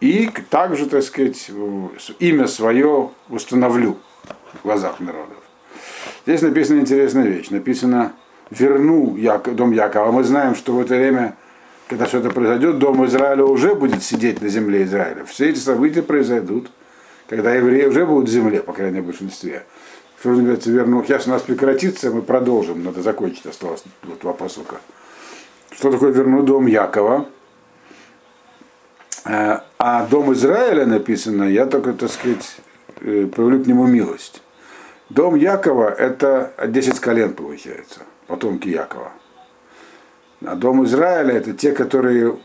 И 0.00 0.30
также, 0.48 0.86
так 0.86 1.02
сказать, 1.02 1.50
имя 2.18 2.46
свое 2.46 3.10
установлю 3.28 3.98
в 4.54 4.62
глазах 4.64 5.00
народов. 5.00 5.36
Здесь 6.24 6.42
написана 6.42 6.80
интересная 6.80 7.24
вещь. 7.24 7.50
Написано 7.50 8.12
«верну 8.50 9.16
дом 9.46 9.72
Якова». 9.72 10.12
Мы 10.12 10.24
знаем, 10.24 10.54
что 10.54 10.72
в 10.72 10.80
это 10.80 10.94
время 10.94 11.36
когда 11.90 12.04
все 12.04 12.20
это 12.20 12.30
произойдет, 12.30 12.78
дом 12.78 13.04
Израиля 13.06 13.42
уже 13.42 13.74
будет 13.74 14.04
сидеть 14.04 14.40
на 14.40 14.48
земле 14.48 14.84
Израиля. 14.84 15.24
Все 15.24 15.50
эти 15.50 15.58
события 15.58 16.02
произойдут, 16.02 16.70
когда 17.28 17.52
евреи 17.52 17.86
уже 17.86 18.06
будут 18.06 18.28
в 18.28 18.32
земле, 18.32 18.62
по 18.62 18.72
крайней 18.72 18.98
мере, 18.98 19.06
большинстве. 19.06 19.64
Что 20.20 20.30
называется, 20.30 20.70
верну. 20.70 21.02
Сейчас 21.02 21.26
у 21.26 21.30
нас 21.30 21.40
прекратится, 21.40 22.10
мы 22.10 22.20
продолжим, 22.20 22.84
надо 22.84 23.00
закончить, 23.00 23.46
осталось 23.46 23.82
вот 24.02 24.20
два 24.20 24.34
посука. 24.34 24.76
Что 25.70 25.90
такое 25.90 26.12
верну 26.12 26.42
дом 26.42 26.66
Якова? 26.66 27.26
Э, 29.24 29.60
а 29.78 30.06
дом 30.06 30.34
Израиля 30.34 30.84
написано, 30.84 31.44
я 31.44 31.64
только, 31.64 31.94
так 31.94 32.10
сказать, 32.10 32.56
э, 33.00 33.28
проявлю 33.34 33.64
к 33.64 33.66
нему 33.66 33.86
милость. 33.86 34.42
Дом 35.08 35.36
Якова 35.36 35.88
это 35.88 36.52
10 36.66 37.00
колен 37.00 37.32
получается, 37.32 38.00
потомки 38.26 38.68
Якова. 38.68 39.12
А 40.44 40.54
дом 40.54 40.84
Израиля 40.84 41.32
это 41.32 41.54
те, 41.54 41.72
которые 41.72 42.38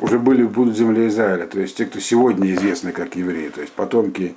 уже 0.00 0.18
были, 0.18 0.42
будут 0.42 0.74
в 0.74 0.76
земле 0.76 1.06
Израиля, 1.06 1.46
то 1.46 1.60
есть 1.60 1.76
те, 1.76 1.86
кто 1.86 2.00
сегодня 2.00 2.52
известны 2.52 2.90
как 2.90 3.14
евреи, 3.14 3.50
то 3.50 3.60
есть 3.60 3.72
потомки 3.74 4.34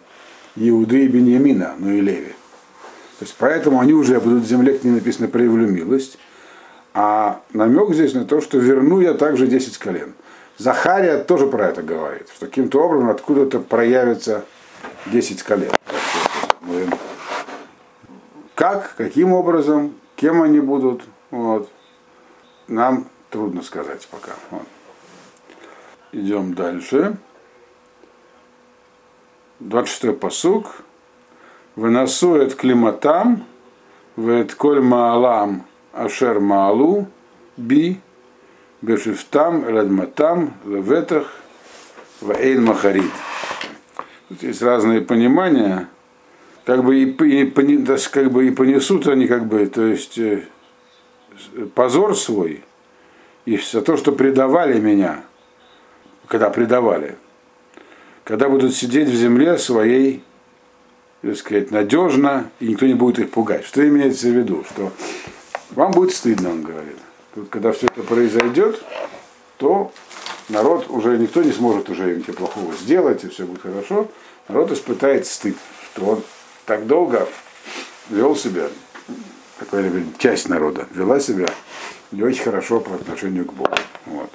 Иуды 0.55 1.05
и 1.05 1.07
Беньямина, 1.07 1.73
ну 1.79 1.89
и 1.89 2.01
Леви. 2.01 2.35
То 3.19 3.25
есть 3.25 3.35
поэтому 3.37 3.81
они 3.81 3.93
уже 3.93 4.17
будут 4.21 4.43
в 4.43 4.47
земле, 4.47 4.79
к 4.79 4.83
ним 4.85 4.95
написано, 4.95 5.27
проявлю 5.27 5.67
милость. 5.67 6.17
А 6.93 7.41
намек 7.51 7.93
здесь 7.93 8.13
на 8.13 8.23
то, 8.23 8.39
что 8.39 8.57
верну 8.57 9.01
я 9.01 9.13
также 9.13 9.45
10 9.45 9.77
колен. 9.77 10.13
Захария 10.57 11.17
тоже 11.23 11.47
про 11.47 11.67
это 11.67 11.83
говорит, 11.83 12.29
что 12.33 12.45
каким-то 12.45 12.81
образом 12.81 13.09
откуда-то 13.09 13.59
проявится 13.59 14.45
10 15.07 15.43
колен. 15.43 15.71
Как, 18.55 18.95
каким 18.95 19.33
образом, 19.33 19.95
кем 20.15 20.41
они 20.41 20.61
будут, 20.61 21.03
вот 21.29 21.69
нам 22.69 23.09
трудно 23.29 23.61
сказать 23.63 24.07
пока. 24.09 24.31
Вот. 24.49 24.63
Идем 26.13 26.53
дальше. 26.53 27.17
26 29.59 30.17
посук. 31.79 31.81
Выносует 31.81 32.55
климатам, 32.55 33.45
вет 34.17 34.55
коль 34.55 34.81
маалам 34.81 35.63
ашер 35.93 36.39
маалу, 36.39 37.07
би, 37.57 37.99
бешифтам, 38.81 39.69
элядматам, 39.69 40.53
леветах, 40.65 41.33
ваэйн 42.21 42.63
махарит. 42.63 43.11
Тут 44.29 44.43
есть 44.43 44.61
разные 44.61 45.01
понимания. 45.01 45.87
Как 46.65 46.83
бы 46.83 46.97
и, 46.97 47.05
и, 47.05 47.51
как 48.11 48.31
бы 48.31 48.47
и 48.47 48.51
понесут 48.51 49.07
они, 49.07 49.27
как 49.27 49.47
бы, 49.47 49.65
то 49.65 49.87
есть 49.87 50.19
э, 50.19 50.43
позор 51.73 52.15
свой 52.15 52.63
и 53.45 53.57
за 53.57 53.81
то, 53.81 53.97
что 53.97 54.11
предавали 54.11 54.79
меня, 54.79 55.23
когда 56.27 56.51
предавали, 56.51 57.17
когда 58.23 58.49
будут 58.49 58.75
сидеть 58.75 59.07
в 59.07 59.15
земле 59.15 59.57
своей, 59.57 60.21
так 61.21 61.37
сказать, 61.37 61.71
надежно, 61.71 62.49
и 62.59 62.67
никто 62.67 62.85
не 62.85 62.93
будет 62.93 63.19
их 63.19 63.31
пугать. 63.31 63.65
Что 63.65 63.87
имеется 63.87 64.27
в 64.27 64.31
виду? 64.31 64.63
Что 64.69 64.91
вам 65.71 65.91
будет 65.91 66.13
стыдно, 66.13 66.51
он 66.51 66.63
говорит. 66.63 66.97
Тут, 67.35 67.49
когда 67.49 67.71
все 67.71 67.87
это 67.87 68.03
произойдет, 68.03 68.81
то 69.57 69.91
народ 70.47 70.89
уже 70.89 71.17
никто 71.17 71.43
не 71.43 71.51
сможет 71.51 71.89
уже 71.89 72.13
им 72.13 72.19
ничего 72.19 72.33
плохого 72.33 72.73
сделать, 72.73 73.23
и 73.23 73.29
все 73.29 73.45
будет 73.45 73.61
хорошо. 73.61 74.07
Народ 74.47 74.71
испытает 74.71 75.27
стыд, 75.27 75.57
что 75.91 76.05
он 76.05 76.23
так 76.65 76.87
долго 76.87 77.27
вел 78.09 78.35
себя 78.35 78.69
такая 79.59 79.91
часть 80.17 80.49
народа 80.49 80.87
вела 80.93 81.19
себя 81.19 81.47
не 82.11 82.23
очень 82.23 82.43
хорошо 82.43 82.79
по 82.79 82.95
отношению 82.95 83.45
к 83.45 83.53
Богу. 83.53 83.75
Вот. 84.05 84.31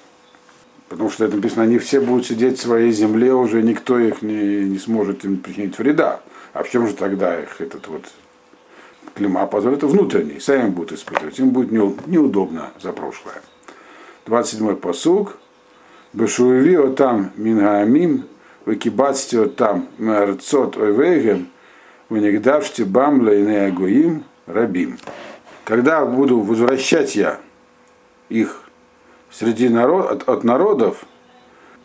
Потому 0.89 1.11
что 1.11 1.25
это 1.25 1.37
написано, 1.37 1.63
они 1.63 1.79
все 1.79 2.01
будут 2.01 2.27
сидеть 2.27 2.59
в 2.59 2.63
своей 2.63 2.93
земле, 2.93 3.33
уже 3.33 3.63
никто 3.63 3.99
их 3.99 4.23
не, 4.23 4.65
не 4.65 4.79
сможет 4.79 5.25
им 5.25 5.39
причинить 5.39 5.77
вреда. 5.79 6.21
А 6.55 6.63
в 6.63 6.71
чем 6.71 6.87
же 6.87 6.95
тогда 6.95 7.41
их 7.41 7.61
этот 7.61 7.89
вот 7.89 8.05
клима 9.15 9.45
позор? 9.47 9.73
Это 9.73 9.89
внутренний, 9.89 10.39
сами 10.39 10.69
будут 10.69 10.93
испытывать. 10.93 11.39
Им 11.41 11.51
будет 11.51 11.73
неудобно 12.07 12.71
за 12.81 12.93
прошлое. 12.93 13.43
27-й 14.27 14.77
посуг. 14.77 15.37
Бешуеви 16.13 16.95
там 16.95 17.33
мингаамим, 17.35 18.29
выкибацти 18.67 19.47
там 19.47 19.89
мерцот 19.99 20.77
ойвейгем, 20.77 21.49
венегдавшти 22.09 22.83
бам 22.83 23.23
лейне 23.23 23.67
агуим, 23.67 24.23
рабим. 24.47 24.99
Когда 25.65 26.07
буду 26.07 26.39
возвращать 26.39 27.17
я 27.17 27.41
их 28.29 28.63
среди 29.29 29.69
народ, 29.69 30.09
от, 30.09 30.29
от 30.29 30.45
народов, 30.45 31.05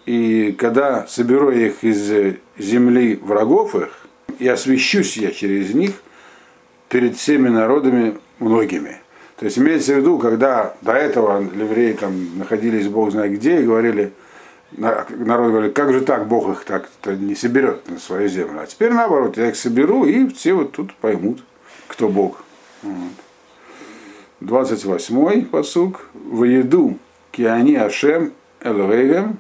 и 0.05 0.51
когда 0.51 1.07
соберу 1.07 1.49
их 1.49 1.83
из 1.83 2.37
земли 2.55 3.15
врагов 3.15 3.73
их, 3.73 4.05
и 4.39 4.47
освящусь 4.47 5.17
я 5.17 5.31
через 5.31 5.73
них 5.73 5.91
перед 6.89 7.15
всеми 7.15 7.49
народами 7.49 8.17
многими. 8.39 8.97
То 9.37 9.45
есть 9.45 9.57
имеется 9.57 9.93
в 9.93 9.97
виду, 9.97 10.17
когда 10.17 10.73
до 10.81 10.93
этого 10.93 11.41
евреи 11.41 11.93
там 11.93 12.37
находились 12.37 12.87
бог 12.87 13.11
знает 13.11 13.33
где 13.33 13.61
и 13.61 13.63
говорили, 13.65 14.11
народ 14.71 15.51
говорит, 15.51 15.73
как 15.73 15.93
же 15.93 16.01
так, 16.01 16.27
Бог 16.27 16.49
их 16.49 16.63
так 16.63 16.89
не 17.05 17.35
соберет 17.35 17.89
на 17.89 17.99
свою 17.99 18.27
землю. 18.27 18.61
А 18.61 18.67
теперь 18.67 18.91
наоборот, 18.91 19.37
я 19.37 19.49
их 19.49 19.55
соберу, 19.55 20.05
и 20.05 20.27
все 20.27 20.53
вот 20.53 20.71
тут 20.71 20.93
поймут, 20.95 21.43
кто 21.87 22.09
Бог. 22.09 22.43
28 24.41 25.45
посук. 25.45 26.05
Воеду 26.13 26.97
киани 27.31 27.75
Ашем 27.75 28.33
Элвегем 28.61 29.37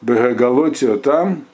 Бегагалотио 0.00 0.96
там 0.96 1.44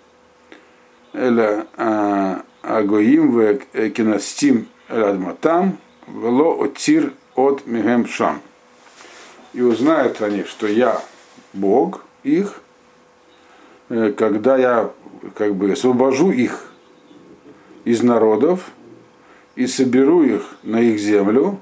Эля 1.13 1.67
а, 1.77 2.43
Агоим 2.63 3.33
в 3.33 3.57
Кинастим 3.91 4.69
Эладматам 4.89 5.79
Вело 6.07 6.63
Отир 6.63 7.13
от 7.35 7.67
Мегем 7.67 8.07
Шам. 8.07 8.41
И 9.53 9.61
узнают 9.61 10.23
они, 10.23 10.45
что 10.45 10.67
я 10.67 11.03
Бог 11.53 12.05
их, 12.23 12.61
когда 13.89 14.57
я 14.57 14.91
как 15.37 15.55
бы 15.55 15.73
освобожу 15.73 16.31
их 16.31 16.73
из 17.85 18.03
народов, 18.03 18.71
и 19.55 19.67
соберу 19.67 20.23
их 20.23 20.57
на 20.63 20.81
их 20.81 20.99
землю, 20.99 21.61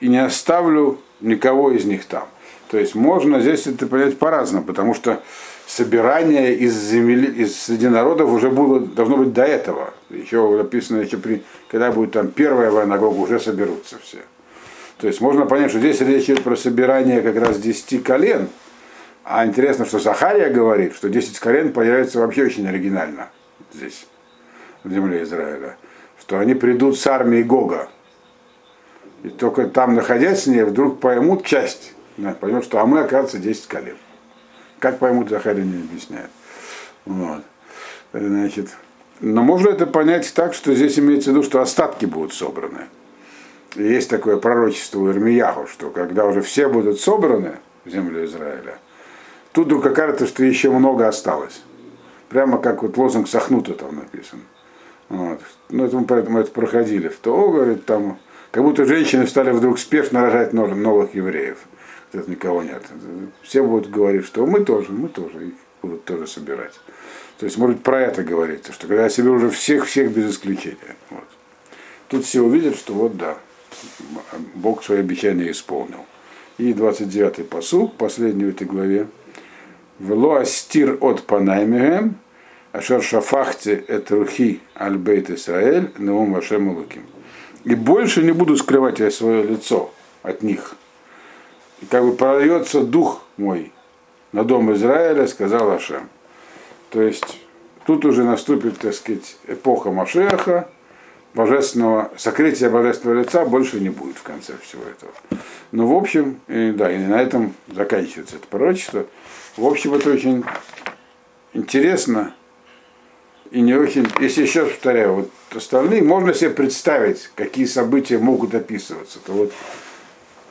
и 0.00 0.08
не 0.08 0.24
оставлю 0.24 0.98
никого 1.20 1.72
из 1.72 1.84
них 1.84 2.06
там. 2.06 2.26
То 2.70 2.78
есть 2.78 2.94
можно 2.94 3.40
здесь 3.40 3.66
это 3.66 3.86
понять 3.86 4.18
по-разному, 4.18 4.64
потому 4.64 4.94
что 4.94 5.22
собирание 5.70 6.54
из 6.54 6.74
земли, 6.74 7.26
из 7.26 7.60
среди 7.60 7.88
народов 7.88 8.30
уже 8.30 8.50
было, 8.50 8.80
должно 8.80 9.16
быть 9.16 9.32
до 9.32 9.44
этого. 9.44 9.94
Еще 10.10 10.56
написано, 10.56 11.00
еще 11.00 11.18
при, 11.18 11.42
когда 11.68 11.92
будет 11.92 12.12
там 12.12 12.28
первая 12.28 12.70
война 12.70 12.98
Гога, 12.98 13.18
уже 13.18 13.38
соберутся 13.38 13.98
все. 14.02 14.18
То 14.98 15.06
есть 15.06 15.20
можно 15.20 15.46
понять, 15.46 15.70
что 15.70 15.78
здесь 15.78 16.00
речь 16.00 16.24
идет 16.24 16.42
про 16.42 16.56
собирание 16.56 17.22
как 17.22 17.36
раз 17.36 17.58
10 17.58 18.02
колен. 18.02 18.48
А 19.24 19.46
интересно, 19.46 19.84
что 19.84 19.98
Захария 19.98 20.50
говорит, 20.50 20.94
что 20.94 21.08
10 21.08 21.38
колен 21.38 21.72
появится 21.72 22.18
вообще 22.18 22.44
очень 22.44 22.66
оригинально 22.66 23.28
здесь, 23.72 24.06
в 24.82 24.92
земле 24.92 25.22
Израиля 25.22 25.76
что 26.20 26.38
они 26.38 26.54
придут 26.54 26.96
с 26.96 27.06
армией 27.08 27.42
Гога. 27.42 27.88
И 29.24 29.28
только 29.30 29.66
там, 29.66 29.96
находясь 29.96 30.44
с 30.44 30.46
ней, 30.46 30.62
вдруг 30.62 31.00
поймут 31.00 31.44
часть. 31.44 31.92
Да, 32.16 32.36
поймут, 32.38 32.64
что 32.64 32.78
а 32.78 32.86
мы, 32.86 33.00
оказывается, 33.00 33.38
10 33.38 33.66
колен. 33.66 33.96
Как 34.80 34.98
поймут, 34.98 35.28
Захария 35.28 35.62
не 35.62 35.82
объясняет. 35.82 36.30
Вот. 37.04 37.42
Значит, 38.12 38.70
но 39.20 39.42
можно 39.42 39.68
это 39.68 39.86
понять 39.86 40.32
так, 40.34 40.54
что 40.54 40.74
здесь 40.74 40.98
имеется 40.98 41.30
в 41.30 41.34
виду, 41.34 41.42
что 41.44 41.60
остатки 41.60 42.06
будут 42.06 42.32
собраны. 42.32 42.86
И 43.76 43.82
есть 43.82 44.08
такое 44.08 44.38
пророчество 44.38 44.98
у 44.98 45.10
Ирмияху, 45.10 45.66
что 45.68 45.90
когда 45.90 46.24
уже 46.24 46.40
все 46.40 46.68
будут 46.68 46.98
собраны 46.98 47.56
в 47.84 47.90
землю 47.90 48.24
Израиля, 48.24 48.78
тут 49.52 49.66
вдруг 49.66 49.86
окажется, 49.86 50.26
что 50.26 50.42
еще 50.42 50.70
много 50.70 51.06
осталось. 51.06 51.62
Прямо 52.30 52.58
как 52.58 52.82
вот 52.82 52.96
лозунг 52.96 53.28
Сахнута 53.28 53.74
там 53.74 53.96
написан. 53.96 54.40
Вот. 55.10 55.40
Ну, 55.68 55.84
это 55.84 55.96
мы, 55.96 56.04
поэтому 56.06 56.38
это 56.38 56.50
проходили. 56.52 57.08
В 57.08 57.16
ТО, 57.18 57.50
говорит, 57.50 57.84
там, 57.84 58.18
как 58.50 58.62
будто 58.62 58.86
женщины 58.86 59.26
стали 59.26 59.50
вдруг 59.50 59.78
спешно 59.78 60.22
рожать 60.22 60.52
новых 60.52 61.14
евреев. 61.14 61.58
Это 62.12 62.30
никого 62.30 62.62
нет. 62.62 62.82
Все 63.42 63.62
будут 63.62 63.90
говорить, 63.90 64.24
что 64.24 64.46
мы 64.46 64.64
тоже, 64.64 64.92
мы 64.92 65.08
тоже, 65.08 65.48
их 65.48 65.54
будут 65.82 66.04
тоже 66.04 66.26
собирать. 66.26 66.74
То 67.38 67.46
есть, 67.46 67.56
может, 67.56 67.82
про 67.82 68.00
это 68.00 68.22
говорится, 68.22 68.72
что 68.72 68.86
когда 68.86 69.08
соберу 69.08 69.36
уже 69.36 69.50
всех-всех 69.50 70.12
без 70.12 70.32
исключения. 70.32 70.96
Вот. 71.10 71.24
Тут 72.08 72.24
все 72.24 72.42
увидят, 72.42 72.76
что 72.76 72.92
вот 72.92 73.16
да, 73.16 73.38
Бог 74.54 74.82
свои 74.82 74.98
обещания 74.98 75.50
исполнил. 75.50 76.04
И 76.58 76.72
29-й 76.72 77.44
посуг, 77.44 77.94
последний 77.94 78.44
в 78.44 78.48
этой 78.48 78.66
главе. 78.66 79.06
Вело 79.98 80.34
астир 80.36 80.98
от 81.00 81.22
панаймигэм, 81.22 82.16
ашер 82.72 83.02
шафахте 83.02 83.74
эт 83.74 84.10
рухи 84.10 84.60
альбейт 84.74 85.30
Исраэль, 85.30 85.90
неум 85.98 86.32
вашем 86.32 86.76
луким. 86.76 87.02
И 87.64 87.74
больше 87.74 88.22
не 88.22 88.32
буду 88.32 88.56
скрывать 88.56 88.98
я 88.98 89.10
свое 89.10 89.44
лицо 89.44 89.92
от 90.22 90.42
них. 90.42 90.74
Как 91.88 92.04
бы 92.04 92.12
прольется 92.12 92.82
дух 92.82 93.22
мой 93.36 93.72
на 94.32 94.44
дом 94.44 94.72
Израиля, 94.74 95.26
сказал 95.26 95.70
Ашем. 95.70 96.08
То 96.90 97.00
есть 97.02 97.40
тут 97.86 98.04
уже 98.04 98.24
наступит, 98.24 98.78
так 98.78 98.94
сказать, 98.94 99.36
эпоха 99.46 99.90
Машеха, 99.90 100.68
божественного, 101.34 102.10
сокрытия 102.16 102.70
божественного 102.70 103.20
лица 103.20 103.44
больше 103.44 103.80
не 103.80 103.88
будет 103.88 104.16
в 104.16 104.22
конце 104.22 104.54
всего 104.62 104.82
этого. 104.82 105.12
Но 105.72 105.86
в 105.86 105.96
общем, 105.96 106.40
и, 106.48 106.72
да, 106.72 106.92
и 106.92 106.98
на 106.98 107.20
этом 107.20 107.54
заканчивается 107.68 108.36
это 108.36 108.46
пророчество. 108.46 109.06
В 109.56 109.64
общем, 109.64 109.94
это 109.94 110.10
очень 110.10 110.44
интересно 111.52 112.34
и 113.50 113.60
не 113.60 113.74
очень, 113.74 114.06
если 114.20 114.42
еще 114.42 114.66
повторяю, 114.66 115.14
вот 115.14 115.30
остальные, 115.54 116.02
можно 116.02 116.32
себе 116.34 116.50
представить, 116.50 117.30
какие 117.34 117.66
события 117.66 118.18
могут 118.18 118.54
описываться. 118.54 119.18
То 119.18 119.32
вот, 119.32 119.52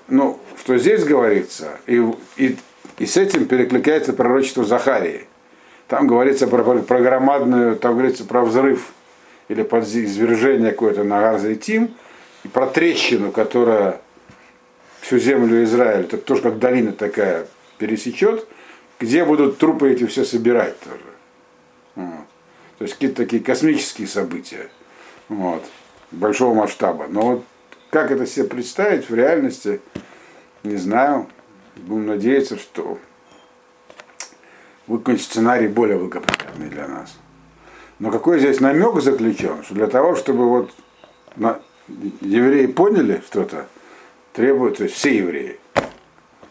ну, 0.10 0.39
что 0.60 0.78
здесь 0.78 1.03
говорится, 1.03 1.80
и, 1.88 2.03
и, 2.38 2.57
и 2.97 3.05
с 3.05 3.18
этим 3.18 3.45
перекликается 3.45 4.14
пророчество 4.14 4.64
Захарии. 4.64 5.26
Там 5.88 6.07
говорится 6.07 6.47
про, 6.47 6.64
про 6.64 6.99
громадную, 6.99 7.76
там 7.76 7.93
говорится 7.93 8.26
про 8.26 8.43
взрыв 8.43 8.91
или 9.47 9.64
под 9.64 9.86
извержение 9.86 10.72
какое-то 10.72 11.03
на 11.03 11.20
Гарзайтим, 11.22 11.95
и 12.43 12.47
про 12.47 12.68
трещину, 12.68 13.32
которая 13.32 13.99
всю 15.01 15.18
землю 15.18 15.64
Израиля, 15.64 16.01
это 16.01 16.18
тоже 16.18 16.41
как 16.43 16.60
долина 16.60 16.91
такая 16.91 17.47
пересечет, 17.78 18.47
где 18.99 19.26
будут 19.26 19.57
трупы 19.57 19.91
эти 19.91 20.05
все 20.05 20.24
собирать 20.26 20.80
тоже. 20.82 20.99
Вот. 21.95 22.26
То 22.78 22.84
есть 22.84 22.93
какие-то 22.93 23.18
такие 23.18 23.43
космические 23.43 24.07
события 24.07 24.70
вот, 25.28 25.64
большого 26.12 26.53
масштаба. 26.53 27.07
Но 27.10 27.22
вот 27.22 27.45
как 27.90 28.12
это 28.12 28.26
себе 28.26 28.46
представить 28.46 29.10
в 29.10 29.16
реальности, 29.16 29.82
не 30.64 30.76
знаю. 30.76 31.28
Будем 31.76 32.08
надеяться, 32.08 32.58
что 32.58 33.00
будет 34.88 35.22
сценарий 35.22 35.68
более 35.68 35.98
благоприятный 35.98 36.70
для 36.70 36.88
нас. 36.88 37.18
Но 38.00 38.12
какой 38.12 38.40
здесь 38.40 38.60
намек 38.60 39.02
заключен, 39.02 39.64
что 39.64 39.76
для 39.76 39.88
того, 39.88 40.16
чтобы 40.16 40.50
вот 40.50 40.72
на, 41.36 41.62
евреи 42.22 42.66
поняли 42.66 43.22
что-то, 43.26 43.68
требуется, 44.34 44.88
все 44.88 45.18
евреи, 45.18 45.60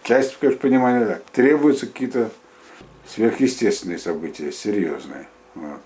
часть, 0.02 0.38
конечно, 0.38 0.60
понимания 0.60 1.06
так, 1.06 1.24
требуются 1.32 1.86
какие-то 1.86 2.30
сверхъестественные 3.06 3.98
события, 3.98 4.52
серьезные. 4.52 5.26
Вот. 5.54 5.80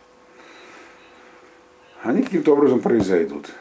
Они 2.03 2.23
каким-то 2.23 2.53
образом 2.55 2.81
произойдут. 2.81 3.53